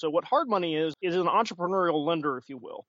[0.00, 2.86] So what hard money is is an entrepreneurial lender, if you will.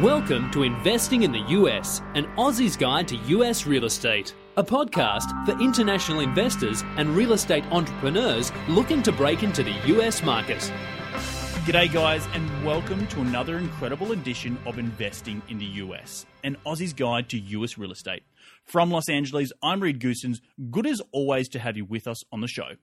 [0.00, 5.44] Welcome to Investing in the US, an Aussie's guide to US real estate, a podcast
[5.44, 10.72] for international investors and real estate entrepreneurs looking to break into the US market.
[11.66, 16.94] G'day, guys, and welcome to another incredible edition of Investing in the US, an Aussie's
[16.94, 18.22] guide to US real estate.
[18.64, 20.38] From Los Angeles, I'm Reed Goossens.
[20.70, 22.76] Good as always to have you with us on the show.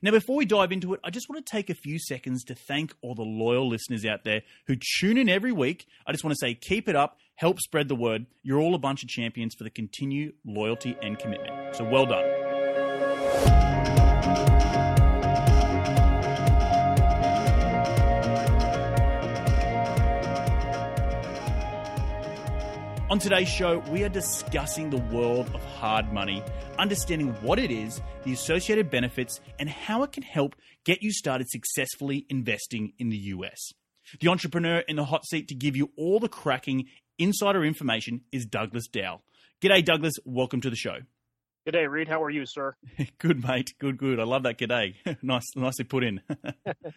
[0.00, 2.54] Now, before we dive into it, I just want to take a few seconds to
[2.54, 5.86] thank all the loyal listeners out there who tune in every week.
[6.06, 8.24] I just want to say, keep it up, help spread the word.
[8.42, 11.76] You're all a bunch of champions for the continued loyalty and commitment.
[11.76, 12.43] So, well done.
[23.10, 26.42] On today's show, we are discussing the world of hard money,
[26.78, 31.46] understanding what it is, the associated benefits, and how it can help get you started
[31.50, 33.74] successfully investing in the US.
[34.20, 36.86] The entrepreneur in the hot seat to give you all the cracking
[37.18, 39.20] insider information is Douglas Dow.
[39.62, 40.14] G'day, Douglas.
[40.24, 40.96] Welcome to the show.
[41.68, 42.08] G'day, Reed.
[42.08, 42.74] How are you, sir?
[43.18, 43.74] good, mate.
[43.78, 44.18] Good, good.
[44.18, 44.94] I love that g'day.
[45.22, 46.22] nice, nicely put in.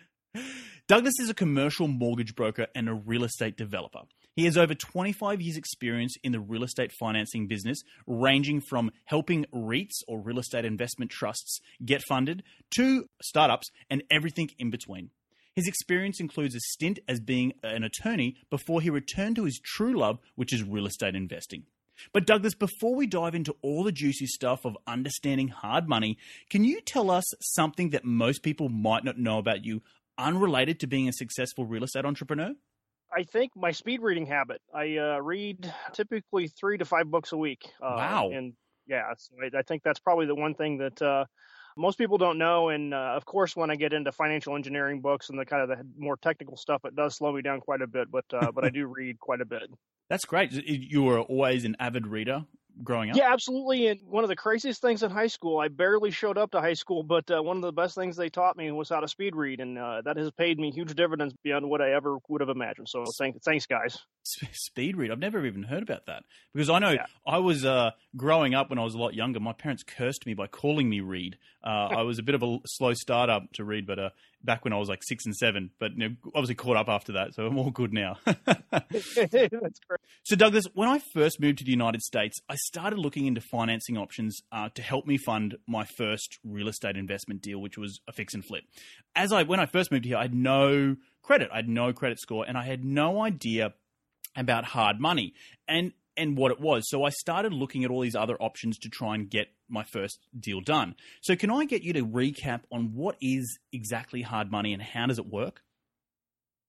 [0.88, 4.03] Douglas is a commercial mortgage broker and a real estate developer.
[4.38, 9.45] He has over 25 years' experience in the real estate financing business, ranging from helping
[9.52, 12.43] REITs or real estate investment trusts get funded
[12.75, 15.09] to startups and everything in between.
[15.55, 19.97] His experience includes a stint as being an attorney before he returned to his true
[19.97, 21.63] love, which is real estate investing.
[22.13, 26.19] But, Douglas, before we dive into all the juicy stuff of understanding hard money,
[26.52, 29.81] can you tell us something that most people might not know about you,
[30.15, 32.53] unrelated to being a successful real estate entrepreneur?
[33.16, 34.61] I think my speed reading habit.
[34.73, 37.66] I uh, read typically three to five books a week.
[37.81, 38.30] Uh, wow.
[38.33, 38.53] And
[38.88, 41.25] yeah, so I, I, think that's probably the one thing that uh,
[41.77, 42.69] most people don't know.
[42.69, 45.70] And uh, of course, when I get into financial engineering books and the kind of
[45.77, 48.11] the more technical stuff, it does slow me down quite a bit.
[48.11, 49.64] But uh, but I do read quite a bit.
[50.10, 50.52] That's great.
[50.52, 52.45] You were always an avid reader
[52.83, 53.17] growing up?
[53.17, 53.88] Yeah, absolutely.
[53.88, 56.73] And one of the craziest things in high school, I barely showed up to high
[56.73, 59.36] school, but uh, one of the best things they taught me was how to speed
[59.36, 62.49] read, and uh, that has paid me huge dividends beyond what I ever would have
[62.49, 62.89] imagined.
[62.89, 63.98] So thanks, thanks guys.
[64.23, 65.11] Speed read.
[65.11, 66.23] I've never even heard about that
[66.54, 67.05] because I know yeah.
[67.26, 69.39] I was uh, growing up when I was a lot younger.
[69.39, 71.37] My parents cursed me by calling me Reed.
[71.64, 74.10] Uh, I was a bit of a slow startup to read, but uh,
[74.47, 77.11] back when I was like six and seven, but you know, obviously caught up after
[77.13, 78.17] that, so I'm all good now.
[78.25, 79.99] That's great.
[80.23, 83.97] So, Douglas, when I first moved to the United States, I started looking into financing
[83.97, 88.13] options uh, to help me fund my first real estate investment deal, which was a
[88.13, 88.63] fix and flip.
[89.15, 92.19] As I when I first moved here, I had no credit, I had no credit
[92.19, 93.73] score, and I had no idea
[94.36, 95.33] about hard money.
[95.67, 96.89] And and what it was.
[96.89, 100.20] So I started looking at all these other options to try and get my first
[100.38, 100.95] deal done.
[101.22, 105.08] So can I get you to recap on what is exactly hard money and how
[105.08, 105.61] does it work?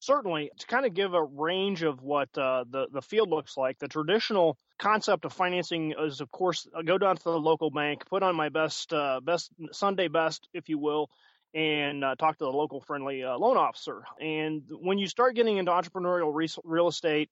[0.01, 3.81] Certainly, to kind of give a range of what uh, the the field looks like,
[3.81, 8.07] the traditional concept of financing is, of course, I go down to the local bank,
[8.09, 11.11] put on my best uh, best Sunday best, if you will,
[11.53, 14.05] and uh, talk to the local friendly uh, loan officer.
[14.21, 17.31] And when you start getting into entrepreneurial re- real estate,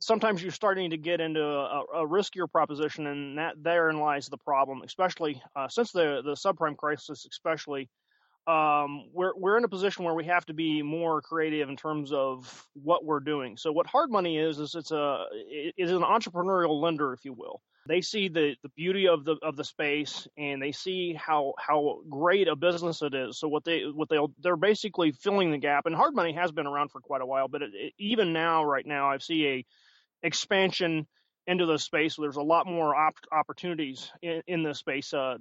[0.00, 4.38] sometimes you're starting to get into a, a, riskier proposition, and that therein lies the
[4.38, 4.82] problem.
[4.82, 7.88] Especially uh, since the the subprime crisis, especially,
[8.46, 12.12] um, we're we're in a position where we have to be more creative in terms
[12.12, 13.56] of what we're doing.
[13.56, 17.32] So what hard money is is it's a it is an entrepreneurial lender, if you
[17.32, 17.60] will.
[17.88, 22.00] They see the, the beauty of the of the space and they see how how
[22.08, 23.38] great a business it is.
[23.38, 25.86] So what they what they'll they're basically filling the gap.
[25.86, 28.64] And hard money has been around for quite a while, but it, it, even now,
[28.64, 29.66] right now, I see a
[30.22, 31.06] expansion
[31.46, 32.16] into the space.
[32.18, 35.12] There's a lot more op- opportunities in, in this space.
[35.12, 35.38] Uh,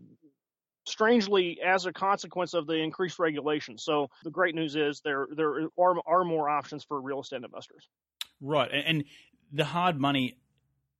[0.85, 3.77] strangely, as a consequence of the increased regulation.
[3.77, 7.87] So the great news is there there are, are more options for real estate investors.
[8.41, 9.03] Right, and
[9.51, 10.37] the hard money.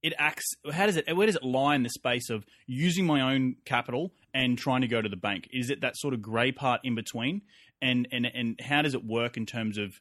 [0.01, 0.55] It acts.
[0.71, 1.13] How does it?
[1.13, 4.87] Where does it lie in the space of using my own capital and trying to
[4.87, 5.49] go to the bank?
[5.51, 7.41] Is it that sort of grey part in between?
[7.81, 9.99] And and and how does it work in terms of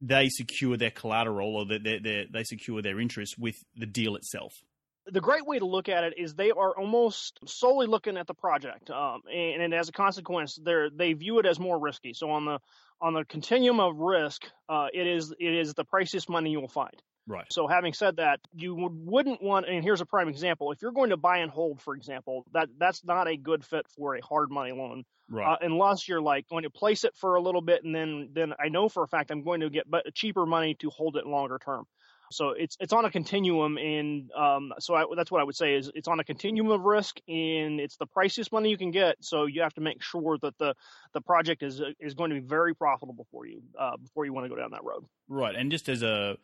[0.00, 4.62] they secure their collateral or they, they, they secure their interest with the deal itself.
[5.10, 8.34] The great way to look at it is they are almost solely looking at the
[8.34, 12.12] project, um, and, and, as a consequence, they they view it as more risky.
[12.12, 12.58] So on the
[13.00, 16.68] on the continuum of risk, uh, it is it is the priciest money you will
[16.68, 17.02] find.
[17.28, 17.46] Right.
[17.52, 20.72] So having said that, you wouldn't want, and here's a prime example.
[20.72, 23.86] If you're going to buy and hold, for example, that that's not a good fit
[23.96, 25.52] for a hard money loan right.
[25.52, 28.54] Uh, unless you're like going to place it for a little bit and then then
[28.58, 31.26] I know for a fact I'm going to get but cheaper money to hold it
[31.26, 31.86] longer term.
[32.30, 35.74] So it's it's on a continuum, and um, so I, that's what I would say
[35.76, 39.16] is it's on a continuum of risk, and it's the priciest money you can get.
[39.20, 40.74] So you have to make sure that the
[41.14, 44.44] the project is is going to be very profitable for you uh, before you want
[44.44, 45.06] to go down that road.
[45.28, 46.36] Right, and just as a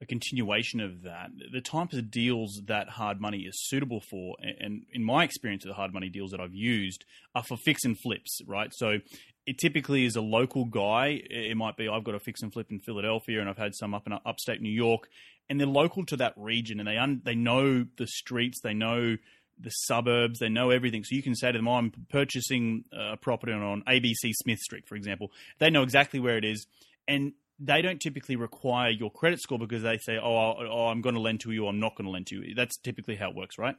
[0.00, 4.84] a continuation of that, the types of deals that hard money is suitable for, and
[4.92, 7.04] in my experience of the hard money deals that I've used,
[7.34, 8.72] are for fix and flips, right?
[8.74, 8.98] So
[9.46, 11.20] it typically is a local guy.
[11.30, 13.94] It might be I've got a fix and flip in Philadelphia, and I've had some
[13.94, 15.08] up in upstate New York,
[15.48, 19.16] and they're local to that region, and they un- they know the streets, they know
[19.58, 21.04] the suburbs, they know everything.
[21.04, 24.58] So you can say to them, oh, "I'm purchasing uh, a property on ABC Smith
[24.58, 25.30] Street, for example."
[25.60, 26.66] They know exactly where it is,
[27.06, 31.14] and they don't typically require your credit score because they say, "Oh, oh I'm going
[31.14, 31.66] to lend to you.
[31.66, 33.76] I'm not going to lend to you." That's typically how it works, right?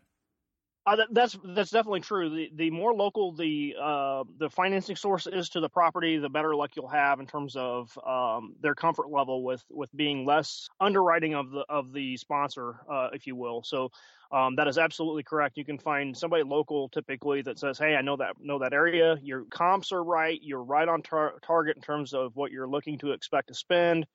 [0.88, 2.30] Uh, that, that's that's definitely true.
[2.30, 6.56] The the more local the uh, the financing source is to the property, the better
[6.56, 11.34] luck you'll have in terms of um, their comfort level with with being less underwriting
[11.34, 13.64] of the of the sponsor, uh, if you will.
[13.64, 13.90] So
[14.32, 15.58] um, that is absolutely correct.
[15.58, 19.18] You can find somebody local typically that says, "Hey, I know that know that area.
[19.22, 20.40] Your comps are right.
[20.42, 24.06] You're right on tar- target in terms of what you're looking to expect to spend."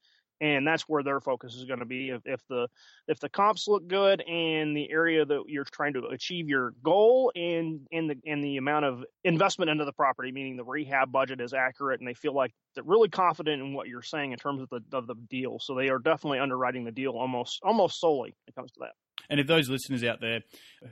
[0.40, 2.10] and that's where their focus is going to be.
[2.10, 2.68] If, if the
[3.08, 7.30] if the comps look good and the area that you're trying to achieve your goal
[7.34, 11.40] and and the and the amount of investment into the property, meaning the rehab budget
[11.40, 14.62] is accurate, and they feel like they're really confident in what you're saying in terms
[14.62, 18.30] of the of the deal, so they are definitely underwriting the deal almost almost solely
[18.30, 18.92] when it comes to that.
[19.28, 20.40] And if those listeners out there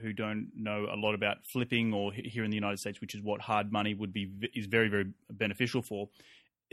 [0.00, 3.22] who don't know a lot about flipping or here in the United States, which is
[3.22, 6.08] what hard money would be, is very very beneficial for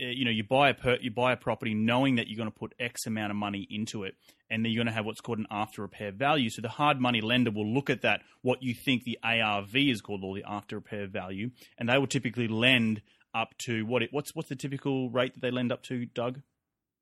[0.00, 2.50] uh, you know you buy a per, you buy a property knowing that you're going
[2.50, 4.14] to put X amount of money into it,
[4.50, 6.50] and then you're going to have what's called an after repair value.
[6.50, 10.00] So the hard money lender will look at that, what you think the ARV is
[10.00, 13.00] called, or the after repair value, and they will typically lend
[13.34, 16.42] up to what it, what's what's the typical rate that they lend up to, Doug?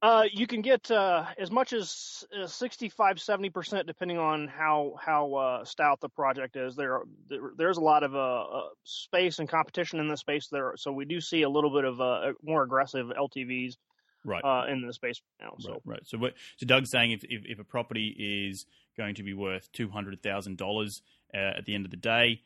[0.04, 4.96] Uh, you can get uh, as much as uh, 65, 70 percent, depending on how
[5.00, 6.76] how uh, stout the project is.
[6.76, 10.92] There, there there's a lot of uh, space and competition in the space there, so
[10.92, 13.78] we do see a little bit of more aggressive LTVs
[14.26, 15.54] right in the space now.
[15.58, 16.00] So right, right.
[16.04, 18.66] So what, so Doug's saying if, if, if a property is
[18.98, 21.00] going to be worth two hundred thousand dollars
[21.32, 22.42] at the end of the day,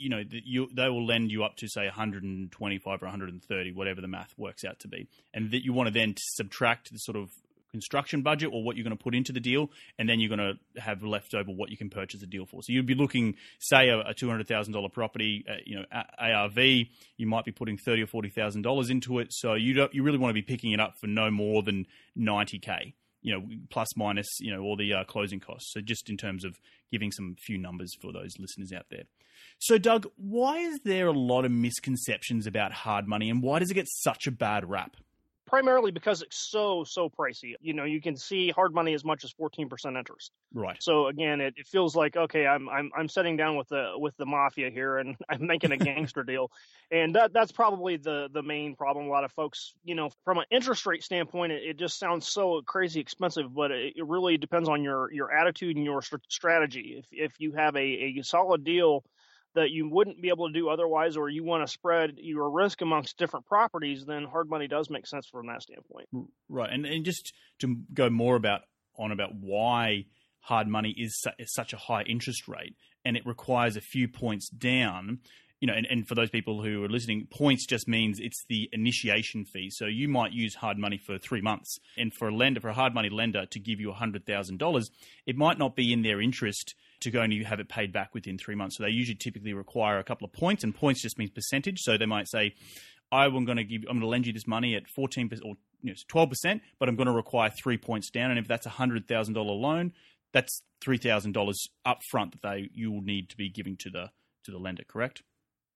[0.00, 4.08] you know, you, they will lend you up to say 125 or 130, whatever the
[4.08, 7.30] math works out to be, and that you want to then subtract the sort of
[7.70, 10.56] construction budget or what you're going to put into the deal, and then you're going
[10.74, 12.62] to have left over what you can purchase the deal for.
[12.62, 15.84] So you'd be looking, say, a, a two hundred thousand dollar property, uh, you know,
[16.18, 19.28] ARV, you might be putting thirty or forty thousand dollars into it.
[19.30, 21.86] So you don't, you really want to be picking it up for no more than
[22.16, 25.72] ninety k you know, plus minus, you know, all the uh, closing costs.
[25.72, 26.58] So just in terms of
[26.90, 29.04] giving some few numbers for those listeners out there.
[29.60, 33.70] So, Doug, why is there a lot of misconceptions about hard money, and why does
[33.70, 34.96] it get such a bad rap?
[35.50, 37.54] primarily because it's so so pricey.
[37.60, 40.30] You know, you can see hard money as much as 14% interest.
[40.54, 40.80] Right.
[40.80, 44.16] So again, it, it feels like okay, I'm I'm I'm sitting down with the with
[44.16, 46.50] the mafia here and I'm making a gangster deal.
[46.92, 50.38] And that that's probably the the main problem a lot of folks, you know, from
[50.38, 54.38] an interest rate standpoint, it, it just sounds so crazy expensive, but it, it really
[54.38, 56.94] depends on your your attitude and your strategy.
[56.98, 59.04] If if you have a a solid deal
[59.54, 62.80] that you wouldn't be able to do otherwise, or you want to spread your risk
[62.80, 66.08] amongst different properties, then hard money does make sense from that standpoint.
[66.48, 68.62] Right, and and just to go more about
[68.96, 70.06] on about why
[70.40, 72.74] hard money is, su- is such a high interest rate,
[73.04, 75.18] and it requires a few points down.
[75.60, 78.70] You know, and, and for those people who are listening, points just means it's the
[78.72, 79.68] initiation fee.
[79.70, 82.74] So you might use hard money for three months, and for a lender, for a
[82.74, 84.90] hard money lender to give you hundred thousand dollars,
[85.26, 88.14] it might not be in their interest to go and you have it paid back
[88.14, 88.76] within three months.
[88.76, 91.80] So they usually typically require a couple of points, and points just means percentage.
[91.80, 92.54] So they might say,
[93.12, 95.90] I'm going to give, I'm going to lend you this money at 14% or you
[95.90, 98.30] know, 12%, but I'm going to require three points down.
[98.30, 99.92] And if that's a hundred thousand dollar loan,
[100.32, 104.10] that's three thousand dollars upfront that they you will need to be giving to the
[104.44, 104.84] to the lender.
[104.86, 105.22] Correct?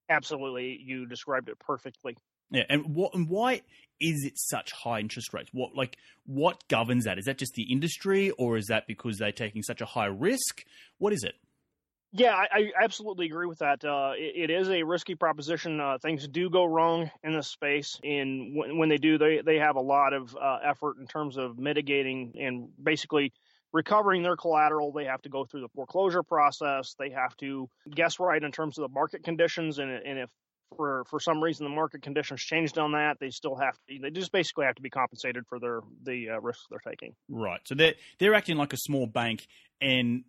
[0.09, 2.17] Absolutely, you described it perfectly.
[2.51, 3.63] Yeah, and what and why
[4.01, 5.51] is it such high interest rates?
[5.53, 5.97] What like
[6.27, 7.19] what governs that?
[7.19, 10.65] Is that just the industry, or is that because they're taking such a high risk?
[10.99, 11.35] What is it?
[12.17, 13.85] Yeah, I, I absolutely agree with that.
[13.85, 15.81] Uh, it, it is a risky proposition.
[15.81, 19.57] Uh, things do go wrong in this space, and when, when they do, they they
[19.57, 23.33] have a lot of uh, effort in terms of mitigating and basically
[23.75, 24.93] recovering their collateral.
[24.93, 26.95] They have to go through the foreclosure process.
[26.99, 30.31] They have to guess right in terms of the market conditions, and, and if
[30.77, 33.99] for for some reason the market conditions changed on that, they still have to.
[34.01, 37.15] They just basically have to be compensated for their the uh, risks they're taking.
[37.29, 37.61] Right.
[37.65, 39.47] So they're they're acting like a small bank,
[39.81, 40.25] and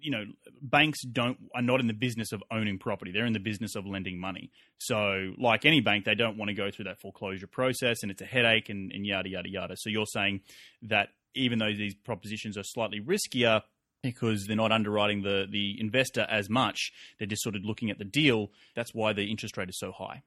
[0.00, 0.24] you know
[0.60, 3.86] banks don't are not in the business of owning property they're in the business of
[3.86, 8.02] lending money so like any bank they don't want to go through that foreclosure process
[8.02, 10.40] and it's a headache and, and yada yada yada so you're saying
[10.82, 13.62] that even though these propositions are slightly riskier
[14.02, 17.98] because they're not underwriting the the investor as much, they're just sort of looking at
[17.98, 18.48] the deal.
[18.74, 20.22] That's why the interest rate is so high.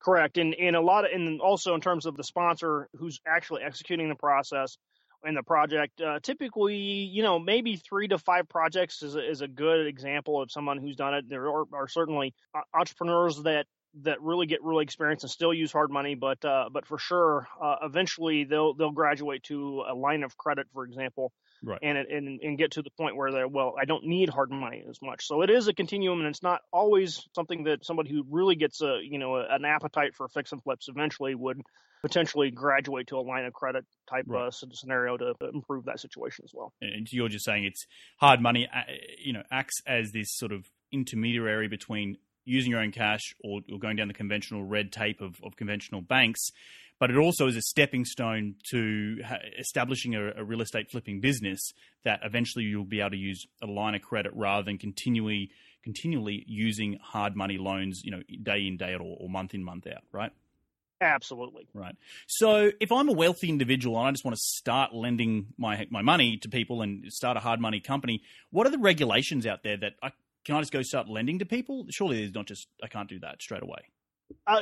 [0.00, 3.62] Correct, and and a lot of, and also in terms of the sponsor who's actually
[3.62, 4.76] executing the process
[5.24, 6.00] in the project.
[6.00, 10.42] Uh, typically, you know, maybe three to five projects is a, is a good example
[10.42, 11.28] of someone who's done it.
[11.28, 12.34] There are, are certainly
[12.74, 13.66] entrepreneurs that
[14.02, 17.46] that really get really experienced and still use hard money, but uh, but for sure,
[17.62, 21.32] uh, eventually they'll they'll graduate to a line of credit, for example,
[21.62, 21.78] right.
[21.82, 24.84] and and and get to the point where they're well, I don't need hard money
[24.88, 25.26] as much.
[25.26, 28.80] So it is a continuum, and it's not always something that somebody who really gets
[28.80, 31.60] a you know an appetite for fix and flips eventually would
[32.02, 34.48] potentially graduate to a line of credit type right.
[34.48, 36.72] uh, scenario to improve that situation as well.
[36.80, 37.86] And you're just saying it's
[38.18, 38.80] hard money, uh,
[39.24, 43.78] you know, acts as this sort of intermediary between using your own cash or, or
[43.78, 46.50] going down the conventional red tape of, of conventional banks
[47.02, 49.18] but it also is a stepping stone to
[49.58, 51.72] establishing a, a, real estate flipping business
[52.04, 55.50] that eventually you'll be able to use a line of credit rather than continually
[55.82, 59.64] continually using hard money loans, you know, day in day out or, or month in
[59.64, 60.30] month out, right?
[61.00, 61.66] Absolutely.
[61.74, 61.96] Right.
[62.28, 66.02] So if I'm a wealthy individual and I just want to start lending my my
[66.02, 69.76] money to people and start a hard money company, what are the regulations out there
[69.76, 70.12] that I
[70.44, 71.86] can I just go start lending to people?
[71.90, 73.82] Surely there's not just I can't do that straight away.
[74.46, 74.60] Uh,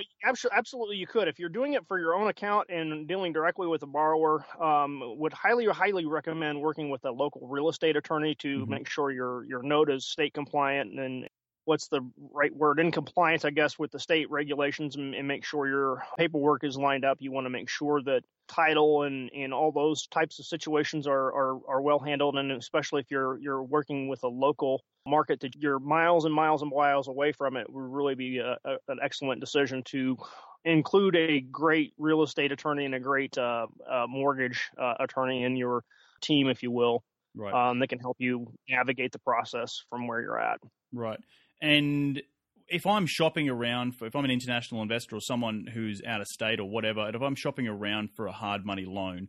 [0.53, 1.29] absolutely, you could.
[1.29, 5.01] If you're doing it for your own account and dealing directly with a borrower, um,
[5.19, 8.71] would highly, highly recommend working with a local real estate attorney to mm-hmm.
[8.71, 11.29] make sure your your note is state compliant and
[11.71, 12.01] what's the
[12.33, 16.03] right word in compliance, I guess, with the state regulations and, and make sure your
[16.19, 17.19] paperwork is lined up.
[17.21, 21.29] You want to make sure that title and, and all those types of situations are,
[21.33, 22.35] are, are well handled.
[22.35, 26.63] And especially if you're, you're working with a local market that you're miles and miles
[26.63, 30.19] and miles away from it would really be a, a, an excellent decision to
[30.65, 35.55] include a great real estate attorney and a great uh, uh, mortgage uh, attorney in
[35.57, 35.85] your
[36.21, 37.05] team, if you will.
[37.37, 37.55] Right.
[37.55, 40.59] Um, that can help you navigate the process from where you're at.
[40.93, 41.21] Right.
[41.61, 42.23] And
[42.69, 46.27] if I'm shopping around for, if I'm an international investor or someone who's out of
[46.29, 49.29] state or whatever, and if I'm shopping around for a hard money loan,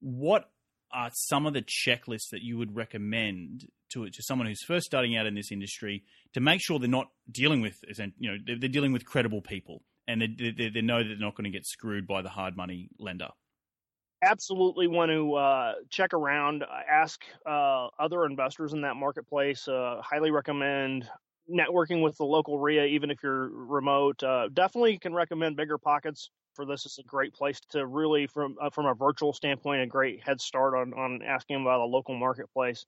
[0.00, 0.50] what
[0.92, 5.16] are some of the checklists that you would recommend to to someone who's first starting
[5.16, 7.76] out in this industry to make sure they're not dealing with,
[8.18, 11.34] you know, they're, dealing with credible people and they, they, they know that they're not
[11.34, 13.28] going to get screwed by the hard money lender?
[14.22, 19.66] absolutely want to uh, check around, ask uh, other investors in that marketplace.
[19.66, 21.08] Uh, highly recommend
[21.50, 24.22] networking with the local RIA, even if you're remote.
[24.22, 26.86] Uh, definitely can recommend Bigger Pockets for this.
[26.86, 30.40] It's a great place to really, from uh, from a virtual standpoint, a great head
[30.40, 32.84] start on on asking about a local marketplace.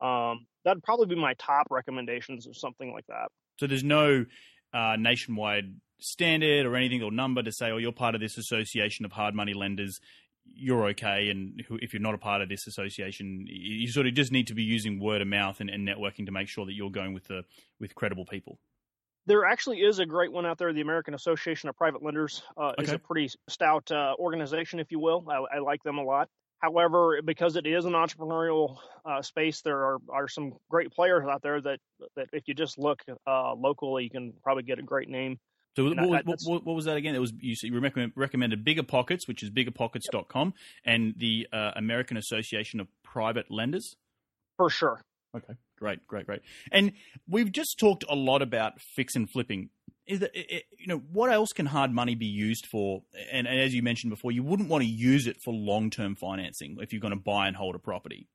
[0.00, 3.28] Um, that'd probably be my top recommendations of something like that.
[3.58, 4.24] So there's no
[4.74, 9.04] uh, nationwide standard or anything or number to say, oh, you're part of this association
[9.04, 10.00] of hard money lenders
[10.44, 11.28] you're okay.
[11.30, 14.54] And if you're not a part of this association, you sort of just need to
[14.54, 17.24] be using word of mouth and, and networking to make sure that you're going with
[17.24, 17.44] the
[17.80, 18.58] with credible people.
[19.26, 20.72] There actually is a great one out there.
[20.72, 22.82] The American Association of Private Lenders uh, okay.
[22.82, 25.24] is a pretty stout uh, organization, if you will.
[25.30, 26.28] I, I, like them a lot.
[26.58, 31.40] However, because it is an entrepreneurial uh, space, there are, are some great players out
[31.40, 31.78] there that,
[32.16, 35.38] that if you just look uh, locally, you can probably get a great name.
[35.74, 37.14] So what, I, what, what, what, was that again?
[37.14, 42.78] It was you, you recommended Bigger Pockets, which is biggerpockets.com, and the uh, American Association
[42.78, 43.96] of Private Lenders.
[44.58, 45.02] For sure.
[45.34, 46.42] Okay, great, great, great.
[46.70, 46.92] And
[47.26, 49.70] we've just talked a lot about fix and flipping.
[50.06, 53.02] Is that you know what else can hard money be used for?
[53.30, 56.16] And, and as you mentioned before, you wouldn't want to use it for long term
[56.16, 58.28] financing if you're going to buy and hold a property.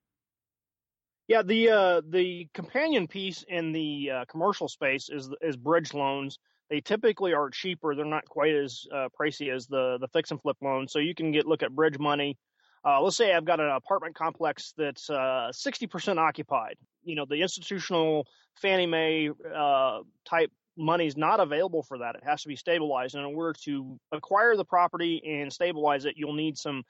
[1.28, 6.40] Yeah, the uh, the companion piece in the uh, commercial space is is bridge loans
[6.70, 7.96] they typically are cheaper.
[7.96, 10.88] They're not quite as uh, pricey as the the fix and flip loan.
[10.88, 12.38] So you can get look at bridge money.
[12.86, 16.76] Uh, let's say I've got an apartment complex that's uh, 60% occupied.
[17.04, 18.26] You know, the institutional
[18.62, 22.16] Fannie Mae uh, type money is not available for that.
[22.16, 23.16] It has to be stabilized.
[23.16, 26.84] And in order to acquire the property and stabilize it, you'll need some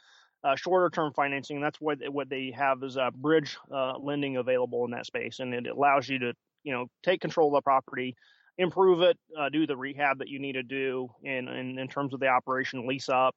[0.44, 1.62] uh, shorter term financing.
[1.62, 5.54] That's what what they have is a bridge uh, lending available in that space, and
[5.54, 8.16] it allows you to you know take control of the property,
[8.58, 12.14] improve it, uh, do the rehab that you need to do in, in, in terms
[12.14, 13.36] of the operation, lease up,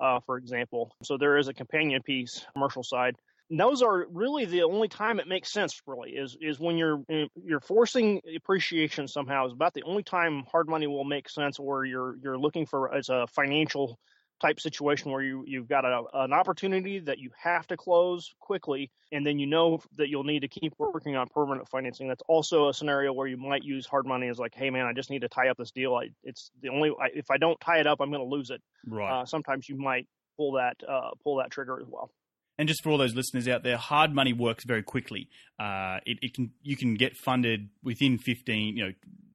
[0.00, 0.94] uh, for example.
[1.02, 3.14] So there is a companion piece, commercial side.
[3.50, 5.80] And those are really the only time it makes sense.
[5.86, 7.02] Really, is is when you're
[7.44, 9.46] you're forcing appreciation somehow.
[9.46, 12.94] Is about the only time hard money will make sense, or you're you're looking for
[12.94, 13.98] as a financial
[14.40, 18.90] type situation where you you've got a, an opportunity that you have to close quickly
[19.12, 22.68] and then you know that you'll need to keep working on permanent financing that's also
[22.68, 25.20] a scenario where you might use hard money as like hey man i just need
[25.20, 27.86] to tie up this deal I, it's the only I, if i don't tie it
[27.86, 31.36] up i'm going to lose it right uh, sometimes you might pull that uh, pull
[31.36, 32.10] that trigger as well
[32.58, 35.28] And just for all those listeners out there, hard money works very quickly.
[35.58, 38.92] Uh, it, it, can you can get funded within fifteen, you know,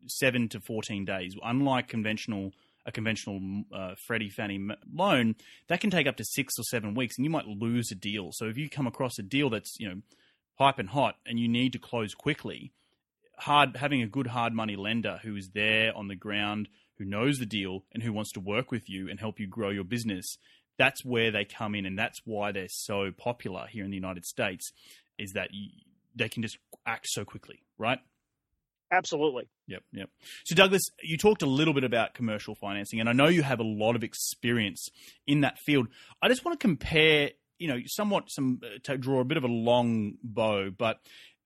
[0.07, 1.35] seven to fourteen days.
[1.43, 2.51] Unlike conventional
[2.89, 5.35] a conventional uh, Freddie Fannie loan,
[5.67, 8.31] that can take up to six or seven weeks, and you might lose a deal.
[8.33, 10.01] So if you come across a deal that's you know
[10.57, 12.73] piping hot and you need to close quickly,
[13.37, 16.67] hard having a good hard money lender who is there on the ground,
[16.97, 19.69] who knows the deal, and who wants to work with you and help you grow
[19.69, 20.37] your business
[20.79, 24.25] that's where they come in, and that's why they're so popular here in the United
[24.25, 24.71] States.
[25.19, 25.69] Is that you,
[26.15, 27.99] they can just act so quickly, right?
[28.91, 29.47] Absolutely.
[29.67, 30.09] Yep, yep.
[30.45, 33.59] So, Douglas, you talked a little bit about commercial financing, and I know you have
[33.59, 34.87] a lot of experience
[35.27, 35.87] in that field.
[36.21, 39.43] I just want to compare, you know, somewhat some uh, to draw a bit of
[39.43, 40.99] a long bow, but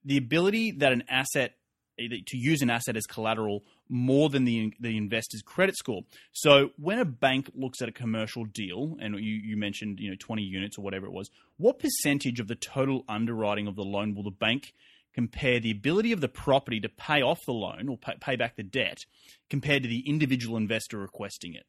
[0.05, 1.55] the ability that an asset
[1.97, 6.01] to use an asset as collateral more than the the investor's credit score.
[6.31, 10.15] So when a bank looks at a commercial deal, and you, you mentioned you know
[10.19, 14.15] 20 units or whatever it was, what percentage of the total underwriting of the loan
[14.15, 14.73] will the bank
[15.13, 18.63] compare the ability of the property to pay off the loan or pay, back the
[18.63, 19.05] debt
[19.49, 21.65] compared to the individual investor requesting it?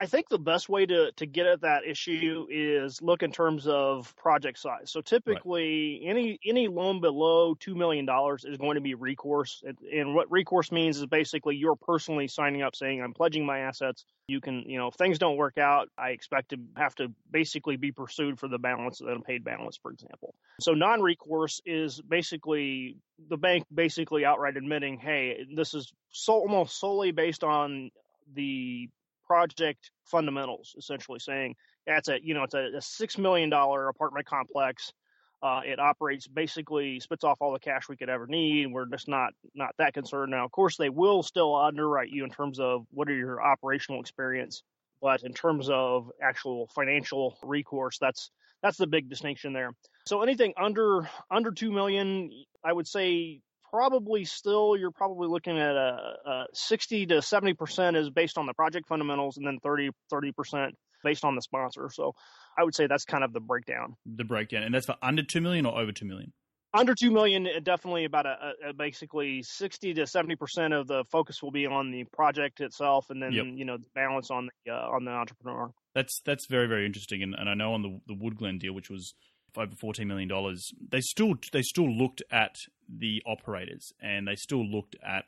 [0.00, 3.66] I think the best way to, to get at that issue is look in terms
[3.66, 4.92] of project size.
[4.92, 6.10] So typically, right.
[6.10, 9.62] any any loan below two million dollars is going to be recourse,
[9.92, 14.04] and what recourse means is basically you're personally signing up, saying I'm pledging my assets.
[14.28, 17.76] You can, you know, if things don't work out, I expect to have to basically
[17.76, 20.34] be pursued for the balance, the unpaid balance, for example.
[20.60, 27.10] So non-recourse is basically the bank basically outright admitting, hey, this is so almost solely
[27.10, 27.90] based on
[28.34, 28.88] the
[29.28, 31.54] project fundamentals, essentially saying
[31.86, 34.92] that's a you know it's a, a six million dollar apartment complex.
[35.40, 38.72] Uh, it operates basically spits off all the cash we could ever need.
[38.72, 40.44] We're just not not that concerned now.
[40.44, 44.64] Of course, they will still underwrite you in terms of what are your operational experience,
[45.00, 48.30] but in terms of actual financial recourse, that's
[48.62, 49.70] that's the big distinction there.
[50.06, 52.30] So anything under under two million,
[52.64, 57.96] I would say probably still you're probably looking at a, a 60 to 70 percent
[57.96, 61.88] is based on the project fundamentals, and then 30 30 percent based on the sponsor.
[61.92, 62.14] So
[62.56, 63.96] I would say that's kind of the breakdown.
[64.06, 66.32] The breakdown, and that's for under two million or over two million.
[66.74, 71.42] Under two million, definitely about a, a basically sixty to seventy percent of the focus
[71.42, 73.46] will be on the project itself, and then yep.
[73.54, 75.70] you know the balance on the uh, on the entrepreneur.
[75.94, 78.90] That's that's very very interesting, and, and I know on the the Woodglen deal, which
[78.90, 79.14] was
[79.56, 82.56] over fourteen million dollars, they still they still looked at
[82.88, 85.24] the operators and they still looked at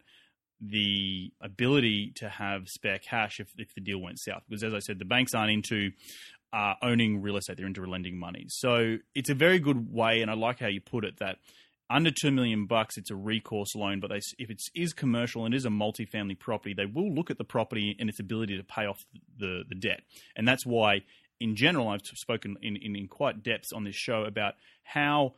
[0.61, 4.43] the ability to have spare cash if, if the deal went south.
[4.49, 5.91] Because as I said, the banks aren't into
[6.53, 8.47] uh, owning real estate; they're into lending money.
[8.49, 11.39] So it's a very good way, and I like how you put it that
[11.89, 14.01] under two million bucks, it's a recourse loan.
[14.01, 17.39] But they, if it is commercial and is a multifamily property, they will look at
[17.39, 19.05] the property and its ability to pay off
[19.39, 20.03] the the debt,
[20.37, 21.03] and that's why
[21.41, 25.35] in general, I've spoken in, in, in quite depth on this show about how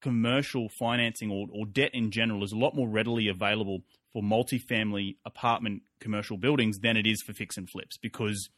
[0.00, 5.16] commercial financing or, or debt in general is a lot more readily available for multifamily
[5.24, 8.50] apartment commercial buildings than it is for fix and flips because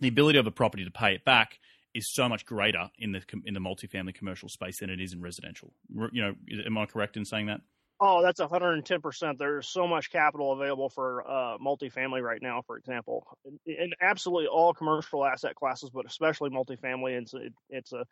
[0.00, 1.58] the ability of a property to pay it back
[1.94, 5.20] is so much greater in the in the multifamily commercial space than it is in
[5.20, 5.72] residential.
[6.12, 7.60] You know, am I correct in saying that?
[8.00, 9.38] Oh, that's 110%.
[9.38, 13.26] There's so much capital available for uh, multifamily right now, for example,
[13.66, 17.20] in absolutely all commercial asset classes, but especially multifamily.
[17.20, 18.04] It's it, it's a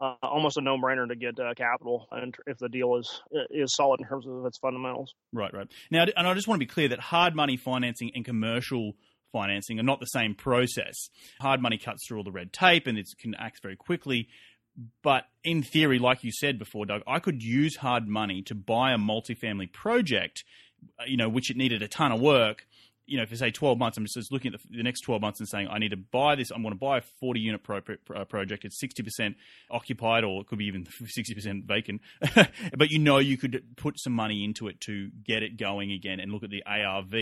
[0.00, 4.00] uh, almost a no-brainer to get uh, capital, and if the deal is is solid
[4.00, 5.14] in terms of its fundamentals.
[5.32, 5.70] Right, right.
[5.90, 8.92] Now, and I just want to be clear that hard money financing and commercial
[9.32, 11.08] financing are not the same process.
[11.40, 14.28] Hard money cuts through all the red tape and it can act very quickly.
[15.02, 18.92] But in theory, like you said before, Doug, I could use hard money to buy
[18.92, 20.44] a multifamily project,
[20.98, 22.66] uh, you know, which it needed a ton of work.
[23.06, 25.48] You know, for say 12 months, I'm just looking at the, next 12 months and
[25.48, 26.50] saying, I need to buy this.
[26.50, 28.64] I'm going to buy a 40 unit pro, pro, project.
[28.64, 29.36] It's 60%
[29.70, 32.00] occupied, or it could be even 60% vacant.
[32.76, 36.18] but you know, you could put some money into it to get it going again
[36.18, 37.14] and look at the ARV.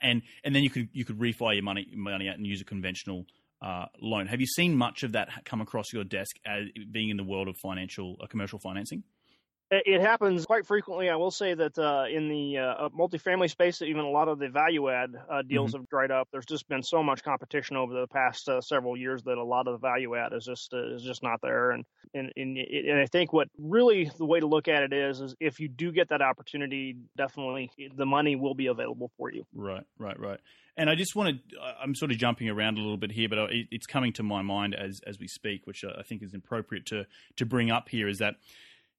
[0.00, 2.64] And, and then you could you could refi your money money out and use a
[2.64, 3.26] conventional
[3.60, 4.26] uh, loan.
[4.26, 7.48] Have you seen much of that come across your desk as being in the world
[7.48, 9.02] of financial uh, commercial financing?
[9.70, 11.10] It happens quite frequently.
[11.10, 14.48] I will say that uh, in the uh, multifamily space, even a lot of the
[14.48, 15.80] value add uh, deals mm-hmm.
[15.80, 16.26] have dried up.
[16.32, 19.68] There's just been so much competition over the past uh, several years that a lot
[19.68, 21.72] of the value add is just uh, is just not there.
[21.72, 25.20] And and and, and I think what really the way to look at it is
[25.20, 29.44] is if you do get that opportunity, definitely the money will be available for you.
[29.54, 30.40] Right, right, right.
[30.78, 33.50] And I just want to, I'm sort of jumping around a little bit here, but
[33.50, 37.04] it's coming to my mind as as we speak, which I think is appropriate to
[37.36, 38.36] to bring up here, is that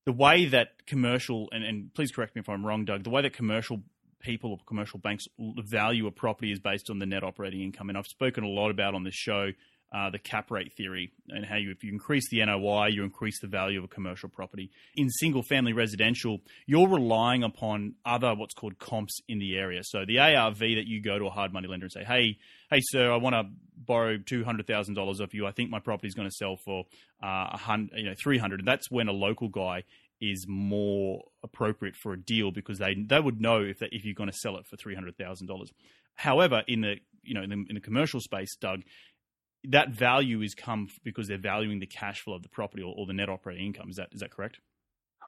[0.05, 3.21] the way that commercial and, and please correct me if I'm wrong, Doug, the way
[3.21, 3.81] that commercial
[4.19, 7.89] people or commercial banks value a property is based on the net operating income.
[7.89, 9.51] And I've spoken a lot about on this show
[9.91, 13.39] uh, the cap rate theory and how you, if you increase the NOI, you increase
[13.41, 14.69] the value of a commercial property.
[14.95, 19.81] In single family residential, you're relying upon other what's called comps in the area.
[19.83, 22.37] So the ARV that you go to a hard money lender and say, hey,
[22.69, 23.43] hey, sir, I want to
[23.85, 25.47] borrow two hundred thousand dollars off you.
[25.47, 26.85] I think my property is going to sell for
[27.23, 28.63] uh, hundred, you know, three hundred.
[28.65, 29.83] That's when a local guy
[30.21, 34.13] is more appropriate for a deal because they they would know if they, if you're
[34.13, 35.71] going to sell it for three hundred thousand dollars.
[36.15, 38.81] However, in the you know in the, in the commercial space, Doug,
[39.65, 43.05] that value is come because they're valuing the cash flow of the property or, or,
[43.05, 43.89] the net operating income.
[43.89, 44.59] Is that is that correct?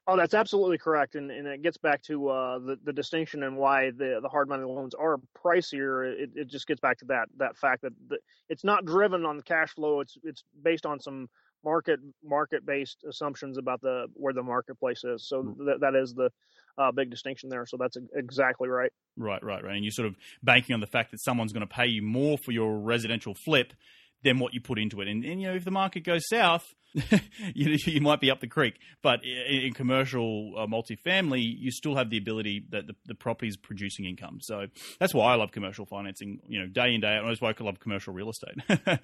[0.08, 3.56] Oh, that's absolutely correct, and and it gets back to uh, the the distinction and
[3.56, 6.12] why the the hard money loans are pricier.
[6.12, 9.36] It, it just gets back to that that fact that the, it's not driven on
[9.36, 10.00] the cash flow.
[10.00, 11.28] It's it's based on some
[11.64, 15.28] market market based assumptions about the where the marketplace is.
[15.28, 15.56] So mm.
[15.66, 16.30] that that is the
[16.78, 17.64] uh, big distinction there.
[17.66, 18.90] So that's exactly right.
[19.16, 19.76] Right, right, right.
[19.76, 22.38] And you're sort of banking on the fact that someone's going to pay you more
[22.38, 23.72] for your residential flip
[24.22, 25.08] than what you put into it.
[25.08, 26.74] And, and you know, if the market goes south,
[27.54, 28.78] you, you might be up the creek.
[29.02, 33.48] But in, in commercial uh, multifamily, you still have the ability that the, the property
[33.48, 34.38] is producing income.
[34.40, 34.66] So
[35.00, 36.40] that's why I love commercial financing.
[36.46, 37.24] You know, day in day out.
[37.26, 38.56] That's why I love commercial real estate.
[38.68, 38.98] yeah,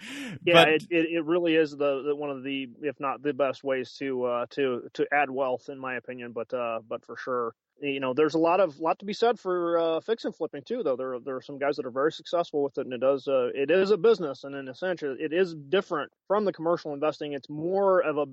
[0.52, 3.64] but, it, it, it really is the, the, one of the, if not the best
[3.64, 6.32] ways to uh, to to add wealth, in my opinion.
[6.32, 9.38] But uh, but for sure, you know, there's a lot of lot to be said
[9.38, 10.82] for uh, fix and flipping too.
[10.82, 13.28] Though there there are some guys that are very successful with it, and it does
[13.28, 16.92] uh, it is a business, and in a sense, it is different from the commercial
[16.92, 17.32] investing.
[17.32, 18.26] It's more of a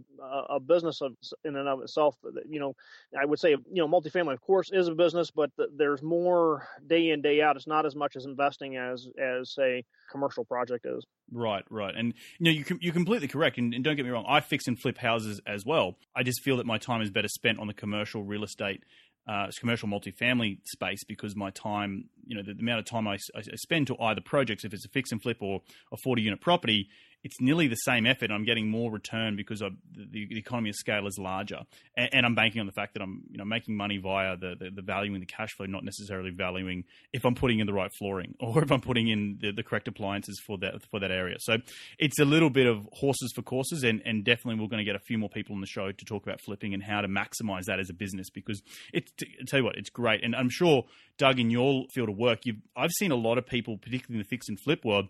[0.50, 2.16] a business of in and of itself.
[2.50, 2.76] You know,
[3.20, 7.10] I would say you know multifamily, of course, is a business, but there's more day
[7.10, 7.56] in day out.
[7.56, 11.06] It's not as much as investing as as say commercial project is.
[11.32, 13.58] Right, right, and you know you you're completely correct.
[13.58, 15.98] And, and don't get me wrong, I fix and flip houses as well.
[16.16, 18.84] I just feel that my time is better spent on the commercial real estate
[19.28, 23.18] uh, commercial multifamily space because my time, you know, the, the amount of time I,
[23.36, 25.62] I, spend to either projects, if it's a fix and flip or
[25.92, 26.90] a 40 unit property,
[27.26, 28.30] it's nearly the same effort.
[28.30, 29.72] I'm getting more return because the,
[30.12, 31.62] the, economy of scale is larger,
[31.98, 34.54] and, and, I'm banking on the fact that I'm you know making money via the,
[34.60, 36.84] the, the valuing the cash flow, not necessarily valuing
[37.14, 39.88] if I'm putting in the right flooring or if I'm putting in the, the correct
[39.88, 41.38] appliances for that for that area.
[41.40, 41.58] So
[41.98, 44.96] it's a little bit of horses for courses, and, and definitely we're going to get
[44.96, 47.64] a few more people on the show to talk about flipping and how to maximize
[47.66, 48.62] that as a business because
[48.94, 50.86] it's I tell you what, it's great, and I'm sure
[51.18, 54.24] Doug in your field of work, you've I've seen a lot of people, particularly in
[54.24, 55.08] the fix and flip world,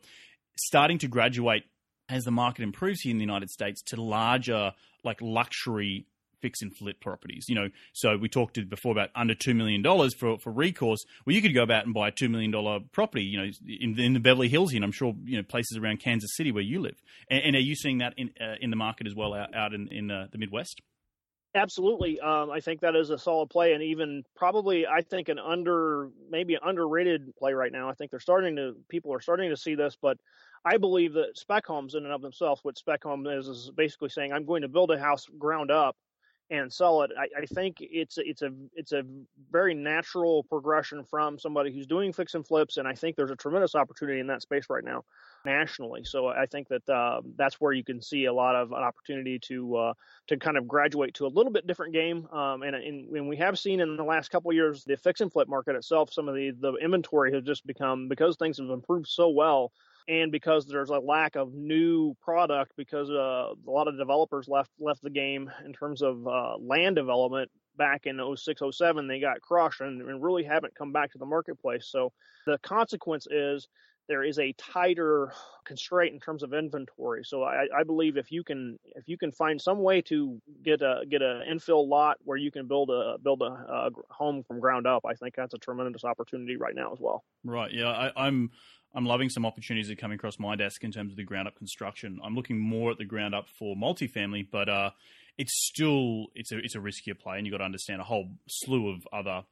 [0.56, 1.64] starting to graduate
[2.10, 6.06] as the market improves here in the United States to larger, like luxury
[6.42, 7.46] fix and flip properties.
[7.48, 11.04] You know, so we talked before about under two million dollars for for recourse.
[11.26, 13.24] Well, you could go about and buy a two million dollar property.
[13.24, 16.36] You know, in, in the Beverly Hills, and I'm sure you know places around Kansas
[16.36, 17.02] City where you live.
[17.30, 19.74] And, and are you seeing that in uh, in the market as well out, out
[19.74, 20.82] in in uh, the Midwest?
[21.56, 25.40] Absolutely, um, I think that is a solid play, and even probably I think an
[25.40, 27.90] under maybe an underrated play right now.
[27.90, 30.18] I think they're starting to people are starting to see this, but
[30.66, 34.10] I believe that spec homes in and of themselves, what spec home is, is basically
[34.10, 35.96] saying I'm going to build a house ground up
[36.52, 37.12] and sell it.
[37.18, 39.04] I, I, think it's it's a it's a
[39.52, 43.36] very natural progression from somebody who's doing fix and flips, and I think there's a
[43.36, 45.04] tremendous opportunity in that space right now,
[45.44, 46.04] nationally.
[46.04, 49.40] So I think that uh, that's where you can see a lot of an opportunity
[49.40, 49.94] to uh,
[50.28, 52.28] to kind of graduate to a little bit different game.
[52.32, 55.32] Um, and, and, and we have seen in the last couple years the fix and
[55.32, 59.08] flip market itself, some of the the inventory has just become because things have improved
[59.08, 59.72] so well
[60.08, 64.72] and because there's a lack of new product because uh, a lot of developers left
[64.80, 69.42] left the game in terms of uh, land development back in 06 07 they got
[69.42, 71.88] crushed and, and, really haven't come back to the marketplace.
[71.90, 72.12] So
[72.46, 73.68] the consequence is
[74.08, 75.32] there is a tighter
[75.66, 77.24] constraint in terms of inventory.
[77.24, 80.82] So I, I believe if you can if you can find some way to get
[80.82, 84.60] a get an infill lot where you can build a build a, a home from
[84.60, 87.24] ground up i think that's a tremendous opportunity right now as well.
[87.44, 87.72] Right.
[87.72, 88.52] Yeah I, i'm
[88.94, 91.56] I'm loving some opportunities that coming across my desk in terms of the ground up
[91.58, 92.18] construction.
[92.24, 94.92] I'm looking more at the ground up for multifamily, but uh,
[95.38, 98.32] it's still it's a it's a riskier play, and you've got to understand a whole
[98.48, 99.44] slew of other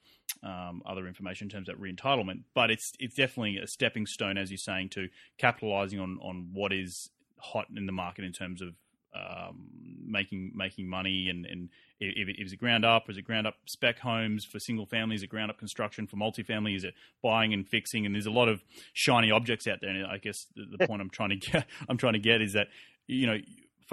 [0.44, 2.44] um, other information in terms of re-entitlement.
[2.54, 6.74] But it's it's definitely a stepping stone, as you're saying, to capitalizing on on what
[6.74, 8.76] is hot in the market in terms of
[9.16, 9.68] um,
[10.06, 14.00] making making money and, and if, it, it's ground up, is it ground up spec
[14.00, 17.68] homes for single families, is it ground up construction for multifamily, is it buying and
[17.68, 18.06] fixing?
[18.06, 19.92] And there's a lot of shiny objects out there.
[19.92, 22.54] And I guess the, the point I'm trying to get I'm trying to get is
[22.54, 22.68] that
[23.08, 23.38] you know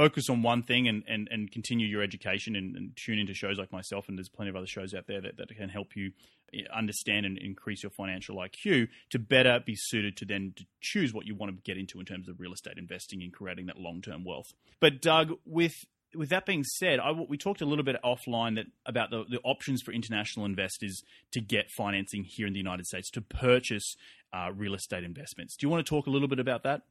[0.01, 3.59] focus on one thing and, and, and continue your education and, and, tune into shows
[3.59, 6.11] like myself and there's plenty of other shows out there that, that can help you
[6.55, 11.13] eh, understand and increase your financial IQ to better be suited to then to choose
[11.13, 13.79] what you want to get into in terms of real estate investing and creating that
[13.79, 14.55] long-term wealth.
[14.81, 15.85] But Doug, with
[16.15, 19.39] with that being said, I, we talked a little bit offline that about the, the
[19.45, 23.97] options for international investors to get financing here in the United States to purchase
[24.33, 25.57] uh, real estate investments.
[25.57, 26.83] Do you want to talk a little bit about that?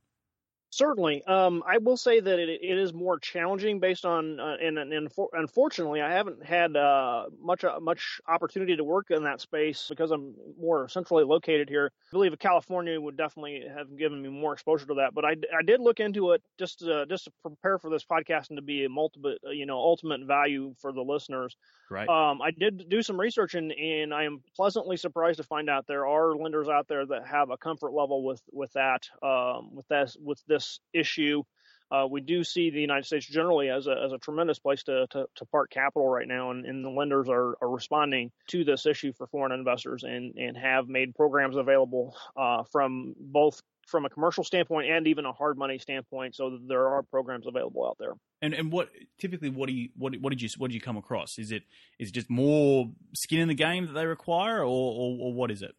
[0.71, 4.77] Certainly, um, I will say that it, it is more challenging based on, uh, and,
[4.77, 9.41] and for, unfortunately, I haven't had uh, much uh, much opportunity to work in that
[9.41, 11.91] space because I'm more centrally located here.
[12.11, 15.63] I believe California would definitely have given me more exposure to that, but I, I
[15.65, 18.85] did look into it just to, just to prepare for this podcast and to be
[18.85, 21.55] a multiple, you know, ultimate value for the listeners.
[21.89, 22.07] Right.
[22.07, 25.87] Um, I did do some research and, and I am pleasantly surprised to find out
[25.87, 29.87] there are lenders out there that have a comfort level with with that um, with
[29.87, 31.43] that with this this issue.
[31.91, 35.07] Uh, we do see the United States generally as a, as a tremendous place to,
[35.09, 38.85] to, to park capital right now, and, and the lenders are, are, responding to this
[38.85, 44.09] issue for foreign investors and, and have made programs available uh, from both from a
[44.09, 46.35] commercial standpoint and even a hard money standpoint.
[46.35, 48.13] So there are programs available out there.
[48.39, 50.97] And and what typically what do you what what did you what did you come
[50.97, 51.39] across?
[51.39, 51.63] Is it
[51.97, 55.49] is it just more skin in the game that they require, or, or, or what
[55.49, 55.73] is it?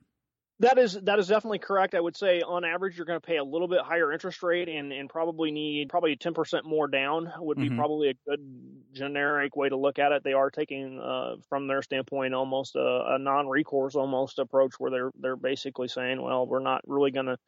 [0.60, 1.94] That is that is definitely correct.
[1.94, 4.68] I would say on average you're going to pay a little bit higher interest rate
[4.68, 7.78] and, and probably need probably 10% more down would be mm-hmm.
[7.78, 8.40] probably a good
[8.92, 10.22] generic way to look at it.
[10.22, 15.10] They are taking uh, from their standpoint almost a, a non-recourse almost approach where they're
[15.18, 17.38] they're basically saying, well, we're not really going to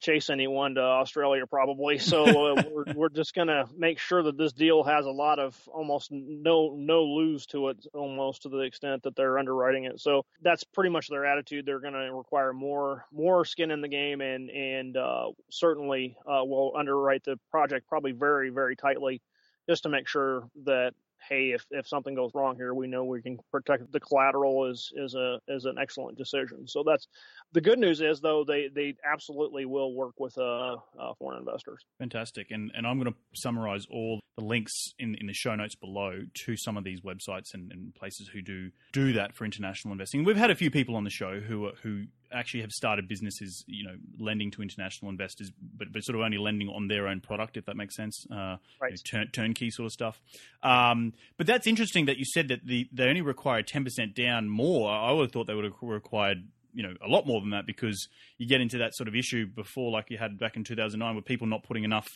[0.00, 1.98] chase anyone to Australia probably.
[2.08, 5.38] So uh, we're we're just going to make sure that this deal has a lot
[5.38, 10.00] of almost no no lose to it, almost to the extent that they're underwriting it.
[10.00, 11.66] So that's pretty much their attitude.
[11.66, 16.44] They're going to require more more skin in the game, and and uh, certainly uh,
[16.44, 19.20] will underwrite the project probably very very tightly,
[19.68, 20.94] just to make sure that
[21.28, 24.92] hey, if, if something goes wrong here, we know we can protect the collateral is
[24.96, 26.66] is a is an excellent decision.
[26.66, 27.06] So that's
[27.52, 31.84] the good news is though they they absolutely will work with uh, uh, foreign investors.
[31.98, 35.74] Fantastic, and and I'm going to summarize all the links in in the show notes
[35.74, 39.92] below to some of these websites and, and places who do do that for international
[39.92, 40.24] investing.
[40.24, 43.84] We've had a few people on the show who who actually have started businesses, you
[43.84, 47.56] know, lending to international investors, but, but sort of only lending on their own product,
[47.56, 48.26] if that makes sense.
[48.30, 48.90] Uh, right.
[48.90, 50.20] You know, turn, turnkey sort of stuff.
[50.62, 54.90] Um, but that's interesting that you said that the, they only require 10% down more.
[54.90, 57.66] I would have thought they would have required you know a lot more than that
[57.66, 61.16] because you get into that sort of issue before like you had back in 2009
[61.16, 62.06] with people not putting enough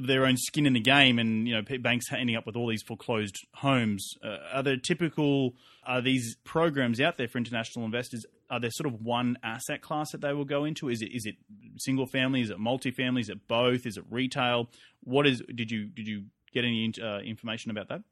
[0.00, 2.82] their own skin in the game and you know banks ending up with all these
[2.82, 4.14] foreclosed homes.
[4.22, 8.26] Uh, are there typical are these programs out there for international investors?
[8.50, 10.88] Are there sort of one asset class that they will go into?
[10.88, 11.36] Is it is it
[11.78, 12.40] single family?
[12.40, 13.20] Is it multifamily?
[13.20, 13.86] Is it both?
[13.86, 14.68] Is it retail?
[15.04, 18.02] What is did you did you get any uh, information about that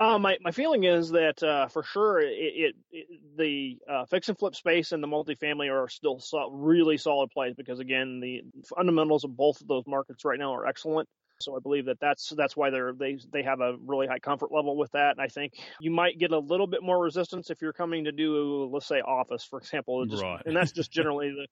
[0.00, 4.28] uh, my my feeling is that uh, for sure it, it, it the uh, fix
[4.28, 8.42] and flip space and the multifamily are still so, really solid plays because again the
[8.74, 11.08] fundamentals of both of those markets right now are excellent.
[11.44, 14.52] So I believe that that's that's why they're they they have a really high comfort
[14.52, 15.12] level with that.
[15.12, 18.12] And I think you might get a little bit more resistance if you're coming to
[18.12, 20.42] do let's say office, for example, just, right.
[20.46, 21.46] and that's just generally the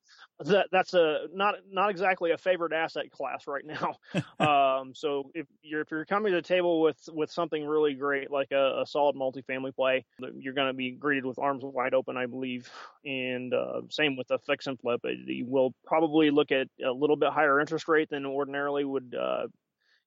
[0.50, 3.96] that that's a not not exactly a favored asset class right now.
[4.81, 8.31] um, so if you're if you're coming to the table with with something really great
[8.31, 10.05] like a, a solid multifamily play,
[10.38, 12.70] you're going to be greeted with arms wide open, I believe.
[13.05, 17.16] And uh, same with the fix and flip, you will probably look at a little
[17.16, 19.46] bit higher interest rate than ordinarily would uh,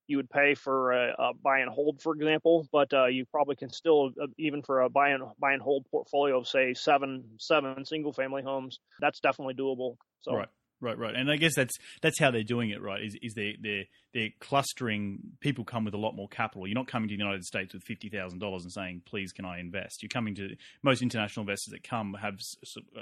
[0.07, 3.55] you would pay for a, a buy and hold, for example, but uh, you probably
[3.55, 7.23] can still uh, even for a buy and buy and hold portfolio of say seven
[7.37, 9.97] seven single family homes, that's definitely doable.
[10.21, 10.49] So right.
[10.81, 13.01] Right, right, and I guess that's that's how they're doing it, right?
[13.01, 15.19] Is is they they they're clustering.
[15.39, 16.67] People come with a lot more capital.
[16.67, 19.45] You're not coming to the United States with fifty thousand dollars and saying, "Please, can
[19.45, 22.39] I invest?" You're coming to most international investors that come have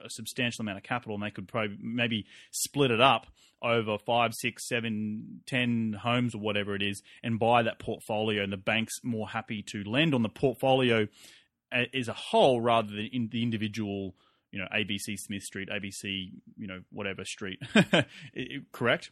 [0.06, 3.26] a substantial amount of capital, and they could probably maybe split it up
[3.64, 8.44] over five, six, seven, ten homes or whatever it is, and buy that portfolio.
[8.44, 11.08] And the bank's more happy to lend on the portfolio
[11.72, 14.14] eh, as a whole rather than in the individual
[14.54, 17.60] you know ABC Smith Street, ABC you know whatever street.
[18.72, 19.12] correct?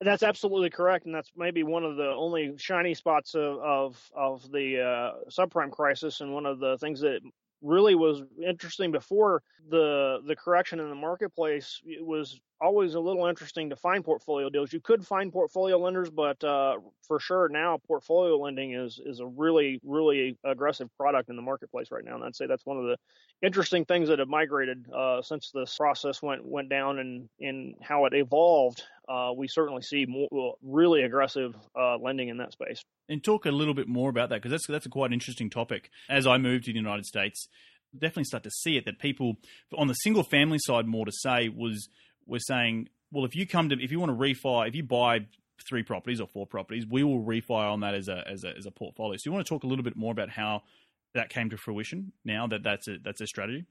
[0.00, 4.50] That's absolutely correct, and that's maybe one of the only shiny spots of of, of
[4.50, 7.20] the uh, subprime crisis, and one of the things that
[7.60, 11.82] really was interesting before the the correction in the marketplace.
[12.00, 14.72] Was always a little interesting to find portfolio deals.
[14.72, 19.26] You could find portfolio lenders, but uh, for sure now portfolio lending is is a
[19.26, 22.14] really really aggressive product in the marketplace right now.
[22.14, 22.96] And I'd say that's one of the
[23.42, 28.04] interesting things that have migrated uh, since this process went went down and in how
[28.06, 28.82] it evolved.
[29.08, 32.84] Uh, we certainly see more, really aggressive uh, lending in that space.
[33.08, 35.90] And talk a little bit more about that because that's that's a quite interesting topic.
[36.08, 37.48] As I moved to the United States,
[37.94, 39.36] definitely start to see it that people
[39.76, 41.88] on the single family side more to say was
[42.26, 45.26] we're saying, well, if you come to, if you want to refi, if you buy
[45.62, 48.66] three properties or four properties, we will refi on that as a as a as
[48.66, 49.16] a portfolio.
[49.16, 50.62] So you want to talk a little bit more about how
[51.14, 53.66] that came to fruition now that that's a that's a strategy.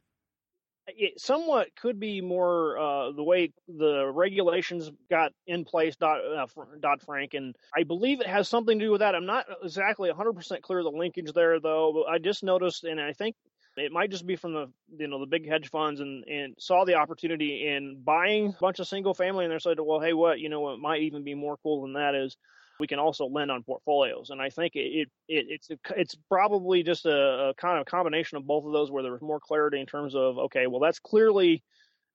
[0.88, 6.96] it somewhat could be more uh, the way the regulations got in place, Dodd uh,
[7.06, 9.16] Frank, and I believe it has something to do with that.
[9.16, 12.06] I'm not exactly 100% clear of the linkage there, though.
[12.06, 13.36] I just noticed, and I think
[13.80, 16.86] it might just be from the you know the big hedge funds and and saw
[16.86, 20.40] the opportunity in buying a bunch of single family, and they said, well, hey, what
[20.40, 22.38] you know, it might even be more cool than that is
[22.80, 24.30] we can also lend on portfolios.
[24.30, 28.48] And I think it, it, it's it's probably just a, a, kind of combination of
[28.48, 31.64] both of those where there's more clarity in terms of okay, well that's clearly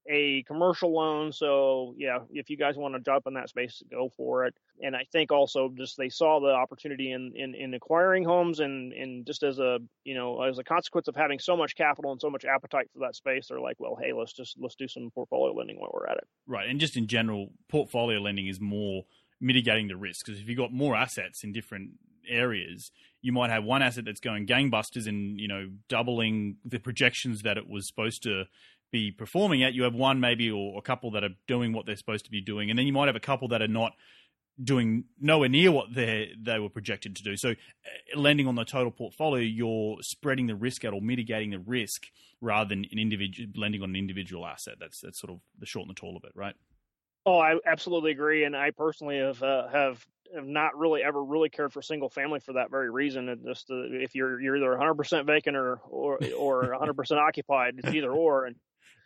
[0.08, 1.32] a commercial loan.
[1.32, 4.54] So yeah, if you guys want to jump in that space, go for it.
[4.82, 8.92] And I think also just they saw the opportunity in, in, in acquiring homes and,
[8.92, 12.20] and just as a you know as a consequence of having so much capital and
[12.20, 15.10] so much appetite for that space, they're like, well, hey, let's just let's do some
[15.14, 16.28] portfolio lending while we're at it.
[16.46, 19.04] Right, and just in general, portfolio lending is more
[19.40, 21.90] mitigating the risk because if you've got more assets in different
[22.28, 22.90] areas,
[23.20, 27.56] you might have one asset that's going gangbusters and you know doubling the projections that
[27.56, 28.44] it was supposed to
[28.94, 29.74] be performing at.
[29.74, 32.40] You have one maybe or a couple that are doing what they're supposed to be
[32.40, 33.92] doing, and then you might have a couple that are not
[34.62, 37.36] doing nowhere near what they they were projected to do.
[37.36, 41.58] So, uh, lending on the total portfolio, you're spreading the risk out or mitigating the
[41.58, 42.04] risk
[42.40, 44.76] rather than an individual lending on an individual asset.
[44.78, 46.54] That's that's sort of the short and the tall of it, right?
[47.26, 51.48] Oh, I absolutely agree, and I personally have uh, have have not really ever really
[51.48, 53.28] cared for single family for that very reason.
[53.28, 57.18] And just uh, if you're you're either 100 percent vacant or or or 100 percent
[57.18, 58.46] occupied, it's either or.
[58.46, 58.54] And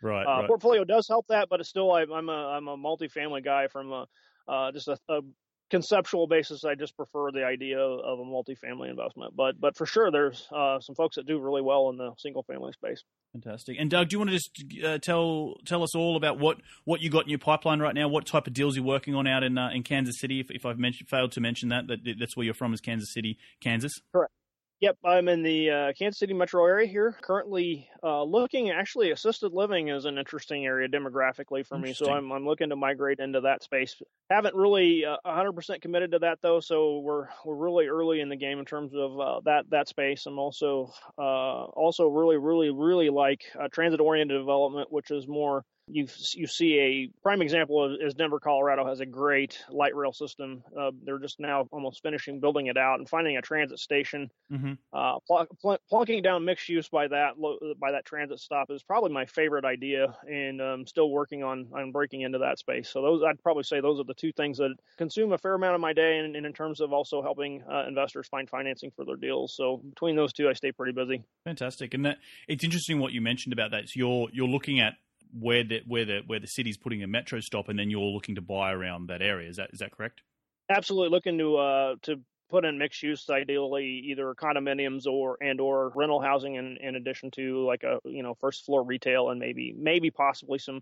[0.01, 2.77] right, uh, right, portfolio does help that, but it's still I, am a I'm a
[2.77, 4.05] multifamily guy from a
[4.47, 5.21] uh, just a, a
[5.69, 9.35] conceptual basis, I just prefer the idea of a multifamily investment.
[9.35, 12.43] But but for sure, there's uh, some folks that do really well in the single
[12.43, 13.03] family space.
[13.33, 13.77] Fantastic.
[13.79, 17.01] And Doug, do you want to just uh, tell tell us all about what, what
[17.01, 18.07] you got in your pipeline right now?
[18.07, 20.39] What type of deals you're working on out in uh, in Kansas City?
[20.39, 23.13] If, if I've mentioned, failed to mention that, that that's where you're from, is Kansas
[23.13, 23.93] City, Kansas.
[24.11, 24.33] Correct.
[24.81, 27.13] Yep, I'm in the uh, Kansas City metro area here.
[27.21, 31.93] Currently uh, looking, actually, assisted living is an interesting area demographically for me.
[31.93, 34.01] So I'm, I'm looking to migrate into that space.
[34.29, 38.37] Haven't really uh, 100% committed to that though, so we're we're really early in the
[38.37, 40.25] game in terms of uh, that that space.
[40.25, 45.65] I'm also uh, also really really really like uh, transit oriented development, which is more
[45.91, 50.63] you you see a prime example is Denver, Colorado has a great light rail system.
[50.77, 54.29] Uh, they're just now almost finishing building it out and finding a transit station.
[54.51, 54.73] Mm-hmm.
[54.93, 57.33] Uh, pl- pl- plunking down mixed use by that
[57.79, 61.67] by that transit stop is probably my favorite idea, and I'm um, still working on
[61.73, 62.89] on breaking into that space.
[62.89, 65.75] So those I'd probably say those are the two things that consume a fair amount
[65.75, 69.05] of my day, and, and in terms of also helping uh, investors find financing for
[69.05, 69.55] their deals.
[69.55, 71.23] So between those two, I stay pretty busy.
[71.45, 73.89] Fantastic, and that, it's interesting what you mentioned about that.
[73.89, 74.93] So you're you're looking at
[75.31, 78.35] where the where the where the city's putting a metro stop, and then you're looking
[78.35, 79.49] to buy around that area.
[79.49, 80.21] Is that is that correct?
[80.69, 85.91] Absolutely, looking to uh, to put in mixed use, ideally either condominiums or and or
[85.95, 89.73] rental housing, in, in addition to like a you know first floor retail and maybe
[89.77, 90.81] maybe possibly some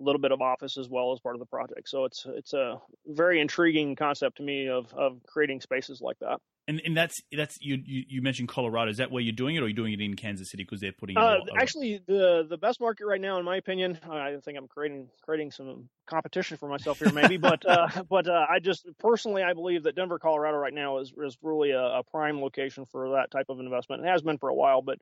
[0.00, 1.88] a little bit of office as well as part of the project.
[1.88, 6.40] So it's it's a very intriguing concept to me of of creating spaces like that.
[6.68, 8.90] And and that's that's you, you, you mentioned Colorado.
[8.90, 10.80] Is that where you're doing it, or are you doing it in Kansas City because
[10.80, 11.16] they're putting?
[11.16, 15.08] Uh, actually, the the best market right now, in my opinion, I think I'm creating
[15.22, 19.54] creating some competition for myself here, maybe, but uh, but uh, I just personally I
[19.54, 23.30] believe that Denver, Colorado, right now is is really a, a prime location for that
[23.30, 24.04] type of investment.
[24.04, 24.98] It has been for a while, but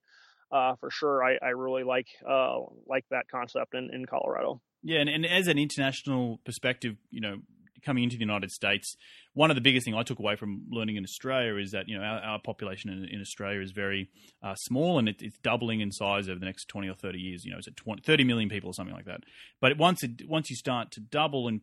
[0.52, 4.61] uh, for sure, I, I really like uh, like that concept in, in Colorado.
[4.83, 7.38] Yeah, and, and as an international perspective, you know,
[7.87, 8.96] coming into the United States,
[9.33, 11.96] one of the biggest things I took away from learning in Australia is that you
[11.96, 14.11] know our, our population in, in, Australia is very
[14.42, 17.44] uh, small and it, it's doubling in size over the next twenty or thirty years.
[17.44, 19.20] You know, it's at 20, 30 million people or something like that.
[19.61, 21.61] But once it once you start to double and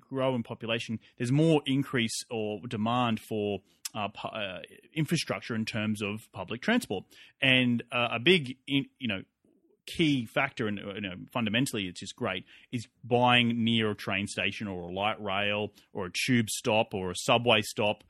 [0.00, 3.60] grow in population, there's more increase or demand for
[3.94, 4.58] uh, uh,
[4.94, 7.04] infrastructure in terms of public transport,
[7.40, 9.22] and uh, a big in, you know
[9.86, 14.66] key factor, and you know, fundamentally it's just great, is buying near a train station
[14.66, 18.04] or a light rail or a tube stop or a subway stop,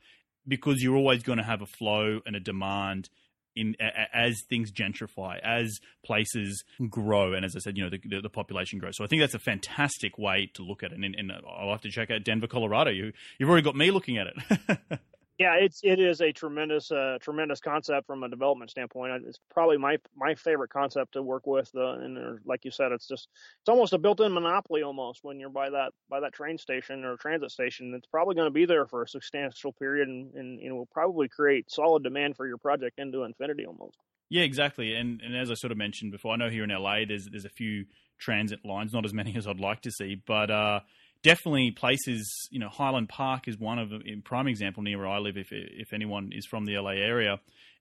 [0.47, 3.09] because you're always going to have a flow and a demand
[3.57, 3.75] in
[4.13, 8.79] as things gentrify, as places grow, and as I said, you know the, the population
[8.79, 8.97] grows.
[8.97, 10.99] So I think that's a fantastic way to look at it.
[11.03, 12.91] And, and I'll have to check out Denver, Colorado.
[12.91, 14.99] You you've already got me looking at it.
[15.39, 19.23] Yeah, it's it is a tremendous uh, tremendous concept from a development standpoint.
[19.27, 21.69] It's probably my my favorite concept to work with.
[21.75, 23.27] Uh, and like you said, it's just
[23.61, 27.17] it's almost a built-in monopoly almost when you're by that by that train station or
[27.17, 27.93] transit station.
[27.95, 31.69] It's probably going to be there for a substantial period, and, and will probably create
[31.69, 33.97] solid demand for your project into infinity almost.
[34.29, 34.95] Yeah, exactly.
[34.95, 37.45] And and as I sort of mentioned before, I know here in LA there's there's
[37.45, 37.85] a few
[38.17, 40.79] transit lines, not as many as I'd like to see, but uh,
[41.27, 42.29] definitely places.
[42.51, 45.37] You know, Highland Park is one of a prime example near where I live.
[45.37, 47.39] If if anyone is from the LA area,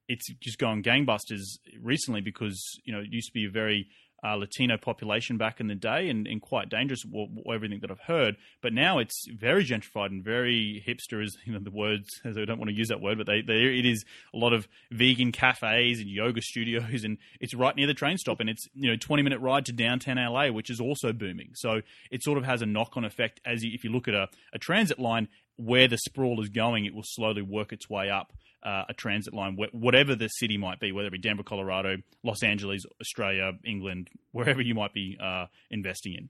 [0.09, 1.44] it's just gone gangbusters
[1.80, 3.88] recently because you know it used to be a very
[4.24, 8.00] uh, Latino population back in the day and, and quite dangerous, w- everything that I've
[8.00, 8.36] heard.
[8.62, 12.44] But now it's very gentrified and very hipster, is you know, the words, as I
[12.44, 14.04] don't want to use that word, but they, they, it is
[14.34, 18.40] a lot of vegan cafes and yoga studios, and it's right near the train stop,
[18.40, 21.50] and it's you know 20 minute ride to downtown LA, which is also booming.
[21.54, 24.14] So it sort of has a knock on effect as you, if you look at
[24.14, 28.10] a, a transit line, where the sprawl is going, it will slowly work its way
[28.10, 28.32] up
[28.66, 32.42] uh, a transit line, whatever the city might be, whether it be Denver, Colorado, Los
[32.42, 36.28] Angeles, Australia, England, wherever you might be uh, investing in.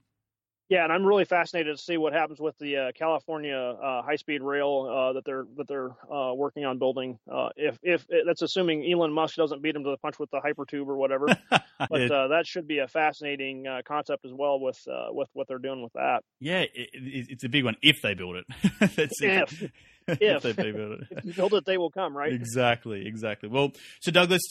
[0.68, 4.42] Yeah, and I'm really fascinated to see what happens with the uh, California uh, high-speed
[4.42, 7.20] rail uh, that they're that they're uh, working on building.
[7.30, 10.40] Uh, if if that's assuming Elon Musk doesn't beat him to the punch with the
[10.40, 14.78] hypertube or whatever, but uh, that should be a fascinating concept as well with
[15.10, 16.24] with what they're doing with that.
[16.40, 18.46] Yeah, it, it's a big one if they build it.
[18.80, 19.70] if.
[20.20, 22.32] if, if they build it, if you build it, they will come, right?
[22.32, 23.48] Exactly, exactly.
[23.48, 24.42] Well, so Douglas,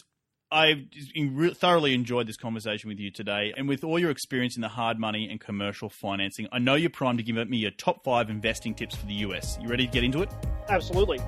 [0.51, 0.85] I've
[1.55, 3.53] thoroughly enjoyed this conversation with you today.
[3.57, 6.89] And with all your experience in the hard money and commercial financing, I know you're
[6.89, 9.57] primed to give me your top five investing tips for the US.
[9.61, 10.29] You ready to get into it?
[10.69, 11.19] Absolutely.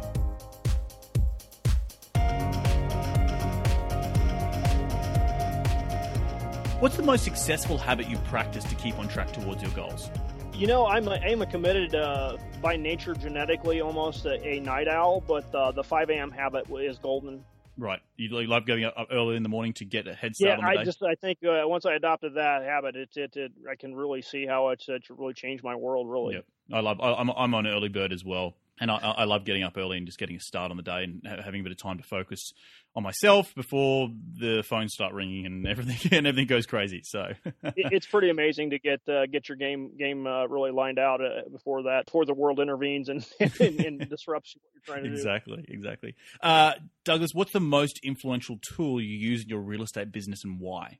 [6.79, 10.11] What's the most successful habit you practice to keep on track towards your goals?
[10.57, 14.87] You know, I'm a, I'm a committed, uh, by nature, genetically almost a, a night
[14.87, 16.31] owl, but uh, the 5 a.m.
[16.31, 17.43] habit is golden.
[17.77, 17.99] Right.
[18.15, 20.57] You love going up early in the morning to get a head start.
[20.59, 23.75] Yeah, I just I think uh, once I adopted that habit, it, it, it I
[23.75, 26.09] can really see how it's it really changed my world.
[26.09, 26.33] Really.
[26.33, 26.45] Yep.
[26.73, 26.99] I love.
[27.01, 29.97] I, I'm I'm on early bird as well and I, I, love getting up early
[29.97, 32.03] and just getting a start on the day and having a bit of time to
[32.03, 32.53] focus
[32.95, 34.09] on myself before
[34.39, 37.01] the phones start ringing and everything and everything goes crazy.
[37.03, 37.33] So
[37.75, 41.49] it's pretty amazing to get uh, get your game game uh, really lined out uh,
[41.51, 45.57] before that before the world intervenes and, and, and disrupts what you're trying to exactly,
[45.57, 45.73] do.
[45.73, 46.15] Exactly, exactly.
[46.41, 46.73] Uh,
[47.05, 50.99] Douglas, what's the most influential tool you use in your real estate business and why?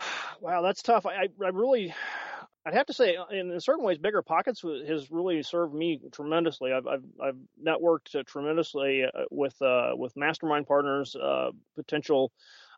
[0.40, 1.06] Wow, that's tough.
[1.06, 1.94] I, I really
[2.66, 6.72] I'd have to say, uh, in certain ways, bigger pockets has really served me tremendously.
[6.72, 12.32] I've I've, I've networked uh, tremendously uh, with uh, with mastermind partners, uh, potential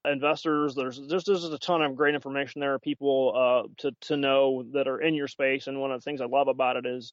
[0.05, 0.75] investors.
[0.75, 2.79] There's there's a ton of great information there.
[2.81, 6.21] People uh, to to know that are in your space, and one of the things
[6.21, 7.13] I love about it is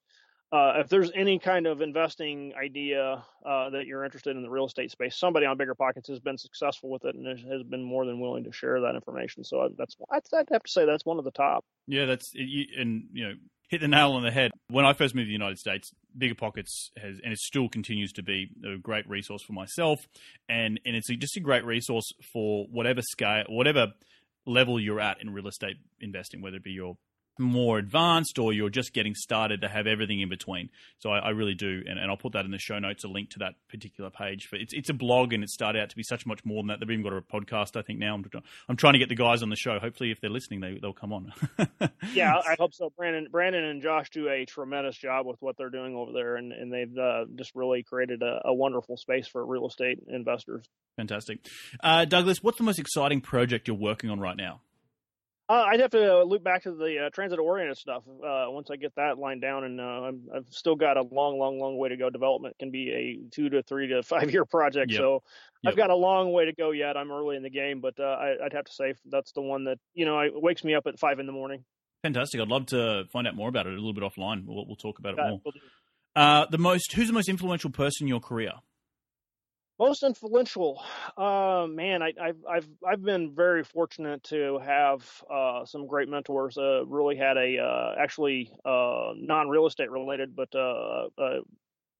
[0.54, 4.68] uh, if there's any kind of investing idea uh, that you're interested in the real
[4.68, 8.06] estate space, somebody on Bigger Pockets has been successful with it and has been more
[8.06, 9.44] than willing to share that information.
[9.44, 11.66] So that's I'd, I'd have to say that's one of the top.
[11.88, 13.34] Yeah, that's and you know
[13.68, 14.52] hit the nail on the head.
[14.70, 18.12] When I first moved to the United States, Bigger Pockets has and it still continues
[18.14, 20.06] to be a great resource for myself,
[20.48, 23.88] and and it's just a great resource for whatever scale, whatever
[24.46, 26.96] level you're at in real estate investing, whether it be your
[27.40, 30.70] more advanced or you're just getting started to have everything in between.
[31.00, 33.08] So I, I really do, and, and, I'll put that in the show notes, a
[33.08, 34.50] link to that particular page.
[34.52, 36.68] But it's it's a blog, and it started out to be such much more than
[36.68, 36.80] that.
[36.80, 38.00] They've even got a podcast, I think.
[38.00, 38.24] Now I'm
[38.70, 39.80] I'm trying to get the guys on the show.
[39.80, 41.34] Hopefully, if they're listening, they they'll come on.
[42.14, 42.92] yeah, I hope so.
[42.96, 46.52] Brandon Brandon and Josh do a tremendous job with what they're doing over there, and
[46.52, 50.68] and they've uh, just really created a, a, wonderful space for real estate investors.
[50.98, 51.40] Fantastic,
[51.82, 52.44] uh, Douglas.
[52.44, 54.62] What's the most exciting project you're working on right now?
[55.50, 58.78] Uh, I'd have to uh, loop back to the uh, transit-oriented stuff uh, once I
[58.78, 61.90] get that line down, and uh, i have still got a long, long, long way
[61.90, 62.10] to go.
[62.10, 65.00] Development can be a two to three to five-year project, yep.
[65.00, 65.24] so
[65.62, 65.72] yep.
[65.72, 66.96] I've got a long way to go yet.
[66.96, 69.66] I'm early in the game, but uh, I, would have to say that's the one
[69.66, 71.66] that you know it wakes me up at five in the morning.
[72.04, 72.40] Fantastic!
[72.40, 74.46] I'd love to find out more about it a little bit offline.
[74.46, 75.42] We'll, we'll talk about it
[76.16, 76.48] more.
[76.50, 78.54] the most who's the most influential person in your career?
[79.84, 80.82] Most influential,
[81.18, 82.02] uh, man.
[82.02, 86.58] I, have I've I've been very fortunate to have uh, some great mentors.
[86.58, 91.10] Uh, really had a uh, actually uh, non real estate related, but uh,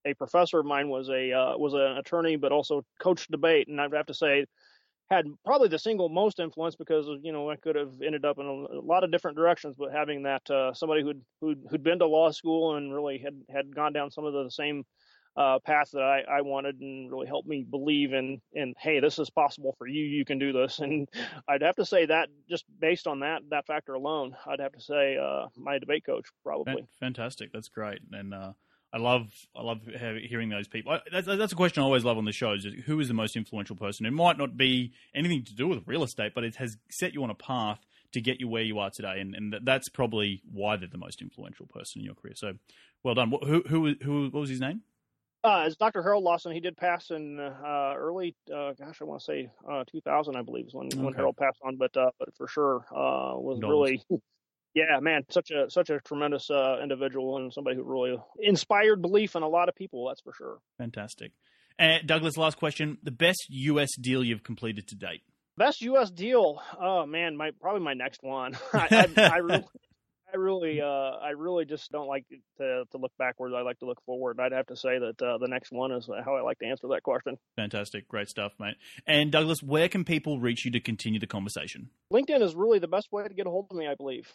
[0.06, 3.92] a professor of mine was a was an attorney, but also coached debate, and I'd
[3.92, 4.46] have to say
[5.12, 8.46] had probably the single most influence because you know I could have ended up in
[8.46, 12.32] a, lot of different directions, but having that somebody who'd, who'd who'd been to law
[12.32, 14.86] school and really had had gone down some of the same
[15.36, 19.18] uh, path that I, I wanted and really helped me believe in, in, hey, this
[19.20, 20.04] is possible for you.
[20.04, 20.80] You can do this.
[20.94, 21.08] And
[21.48, 24.82] I'd have to say that just based on that, that factor alone, I'd have to
[24.82, 26.86] say uh, my debate coach probably.
[27.00, 27.54] Fantastic.
[27.54, 28.00] That's great.
[28.12, 28.52] And uh,
[28.94, 31.00] I love I love hearing those people.
[31.12, 33.36] That's, that's a question I always love on the show: is who is the most
[33.36, 34.06] influential person?
[34.06, 37.24] It might not be anything to do with real estate, but it has set you
[37.24, 37.80] on a path
[38.12, 41.24] to get you where you are today, and, and that's probably why they're the most
[41.24, 42.36] influential person in your career.
[42.36, 42.54] So,
[43.02, 43.34] well done.
[43.44, 44.82] Who who who what was his name?
[45.44, 46.02] Uh, it's Dr.
[46.02, 46.54] Harold Lawson.
[46.54, 50.42] He did pass in uh, early, uh, gosh, I want to say uh, 2000, I
[50.42, 50.98] believe, is when, okay.
[50.98, 51.76] when Harold passed on.
[51.76, 54.02] But uh, but for sure, uh, was really,
[54.74, 59.36] yeah, man, such a such a tremendous uh, individual and somebody who really inspired belief
[59.36, 60.08] in a lot of people.
[60.08, 60.60] That's for sure.
[60.78, 61.34] Fantastic.
[62.06, 63.90] Douglas, last question: the best U.S.
[64.00, 65.24] deal you've completed to date?
[65.58, 66.10] Best U.S.
[66.10, 66.62] deal.
[66.80, 68.58] Oh man, my probably my next one.
[68.74, 69.66] I, I, I really,
[70.34, 72.26] I really, uh, I really just don't like
[72.58, 73.54] to to look backwards.
[73.56, 74.40] I like to look forward.
[74.40, 76.88] I'd have to say that uh, the next one is how I like to answer
[76.90, 77.38] that question.
[77.56, 78.76] Fantastic, great stuff, mate.
[79.06, 81.90] And Douglas, where can people reach you to continue the conversation?
[82.12, 84.28] LinkedIn is really the best way to get a hold of me, I believe,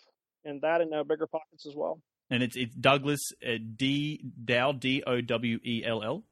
[0.44, 2.00] and that and uh, bigger pockets as well.
[2.30, 6.24] And it's it's Douglas uh, D Dow D O W E L L.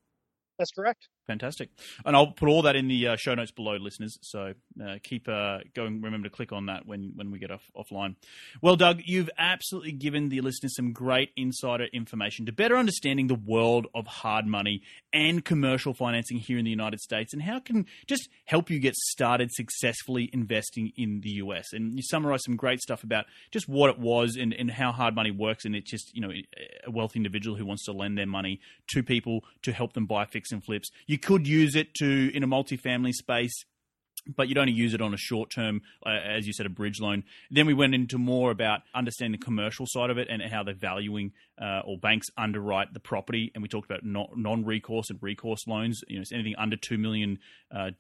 [0.59, 1.09] That's correct.
[1.27, 1.71] Fantastic.
[2.05, 4.17] And I'll put all that in the uh, show notes below, listeners.
[4.23, 6.01] So uh, keep uh, going.
[6.01, 8.15] Remember to click on that when, when we get off, offline.
[8.63, 13.35] Well, Doug, you've absolutely given the listeners some great insider information to better understanding the
[13.35, 17.87] world of hard money and commercial financing here in the United States and how can
[18.07, 21.73] just help you get started successfully investing in the US.
[21.73, 25.17] And you summarize some great stuff about just what it was and, and how hard
[25.17, 25.65] money works.
[25.65, 26.31] And it's just, you know,
[26.87, 30.25] a wealthy individual who wants to lend their money to people to help them buy
[30.25, 30.91] fix and flips.
[31.07, 33.65] You you could use it to in a multifamily space
[34.35, 37.01] but you'd only use it on a short term, uh, as you said, a bridge
[37.01, 37.25] loan.
[37.51, 40.75] Then we went into more about understanding the commercial side of it and how they're
[40.75, 43.51] valuing uh, or banks underwrite the property.
[43.55, 46.01] And we talked about non recourse and recourse loans.
[46.09, 47.39] You know, anything under $2 million
[47.75, 47.91] uh,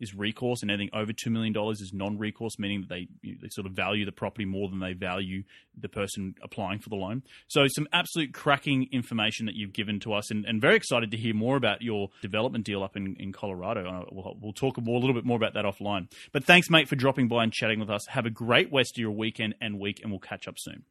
[0.00, 3.38] is recourse, and anything over $2 million is non recourse, meaning that they, you know,
[3.42, 5.42] they sort of value the property more than they value
[5.78, 7.22] the person applying for the loan.
[7.48, 11.16] So, some absolute cracking information that you've given to us, and, and very excited to
[11.16, 13.88] hear more about your development deal up in, in Colorado.
[13.88, 16.10] Uh, we'll, we'll talk more, a little bit more about that that offline.
[16.32, 18.06] But thanks, mate, for dropping by and chatting with us.
[18.08, 20.84] Have a great rest of your weekend and week, and we'll catch up soon.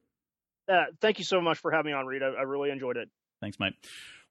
[0.67, 2.23] Uh, thank you so much for having me on, Reed.
[2.23, 3.09] I, I really enjoyed it.
[3.41, 3.73] Thanks, mate.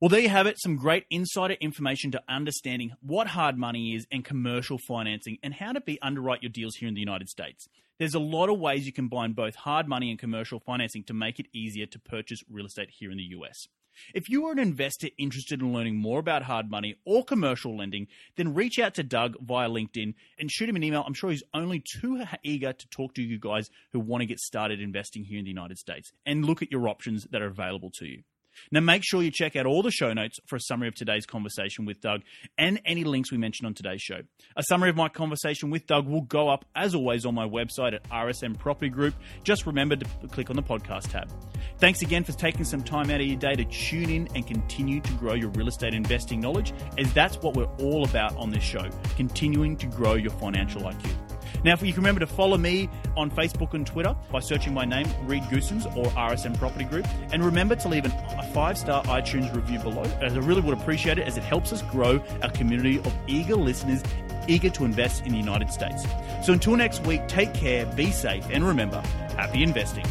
[0.00, 0.58] Well, there you have it.
[0.58, 5.72] Some great insider information to understanding what hard money is and commercial financing and how
[5.72, 7.68] to be underwrite your deals here in the United States.
[7.98, 11.14] There's a lot of ways you can combine both hard money and commercial financing to
[11.14, 13.68] make it easier to purchase real estate here in the US.
[14.14, 18.06] If you are an investor interested in learning more about hard money or commercial lending,
[18.36, 21.04] then reach out to Doug via LinkedIn and shoot him an email.
[21.06, 24.40] I'm sure he's only too eager to talk to you guys who want to get
[24.40, 27.90] started investing here in the United States and look at your options that are available
[27.90, 28.22] to you.
[28.70, 31.26] Now, make sure you check out all the show notes for a summary of today's
[31.26, 32.22] conversation with Doug
[32.58, 34.20] and any links we mentioned on today's show.
[34.56, 37.94] A summary of my conversation with Doug will go up, as always, on my website
[37.94, 39.14] at RSM Property Group.
[39.44, 41.30] Just remember to click on the podcast tab.
[41.78, 45.00] Thanks again for taking some time out of your day to tune in and continue
[45.00, 48.62] to grow your real estate investing knowledge, as that's what we're all about on this
[48.62, 51.31] show continuing to grow your financial IQ.
[51.64, 54.84] Now, if you can remember to follow me on Facebook and Twitter by searching my
[54.84, 57.06] name, Reed Goossens or RSM Property Group.
[57.32, 60.78] And remember to leave an, a five star iTunes review below, as I really would
[60.78, 64.02] appreciate it as it helps us grow our community of eager listeners
[64.48, 66.04] eager to invest in the United States.
[66.44, 69.00] So until next week, take care, be safe, and remember,
[69.36, 70.04] happy investing.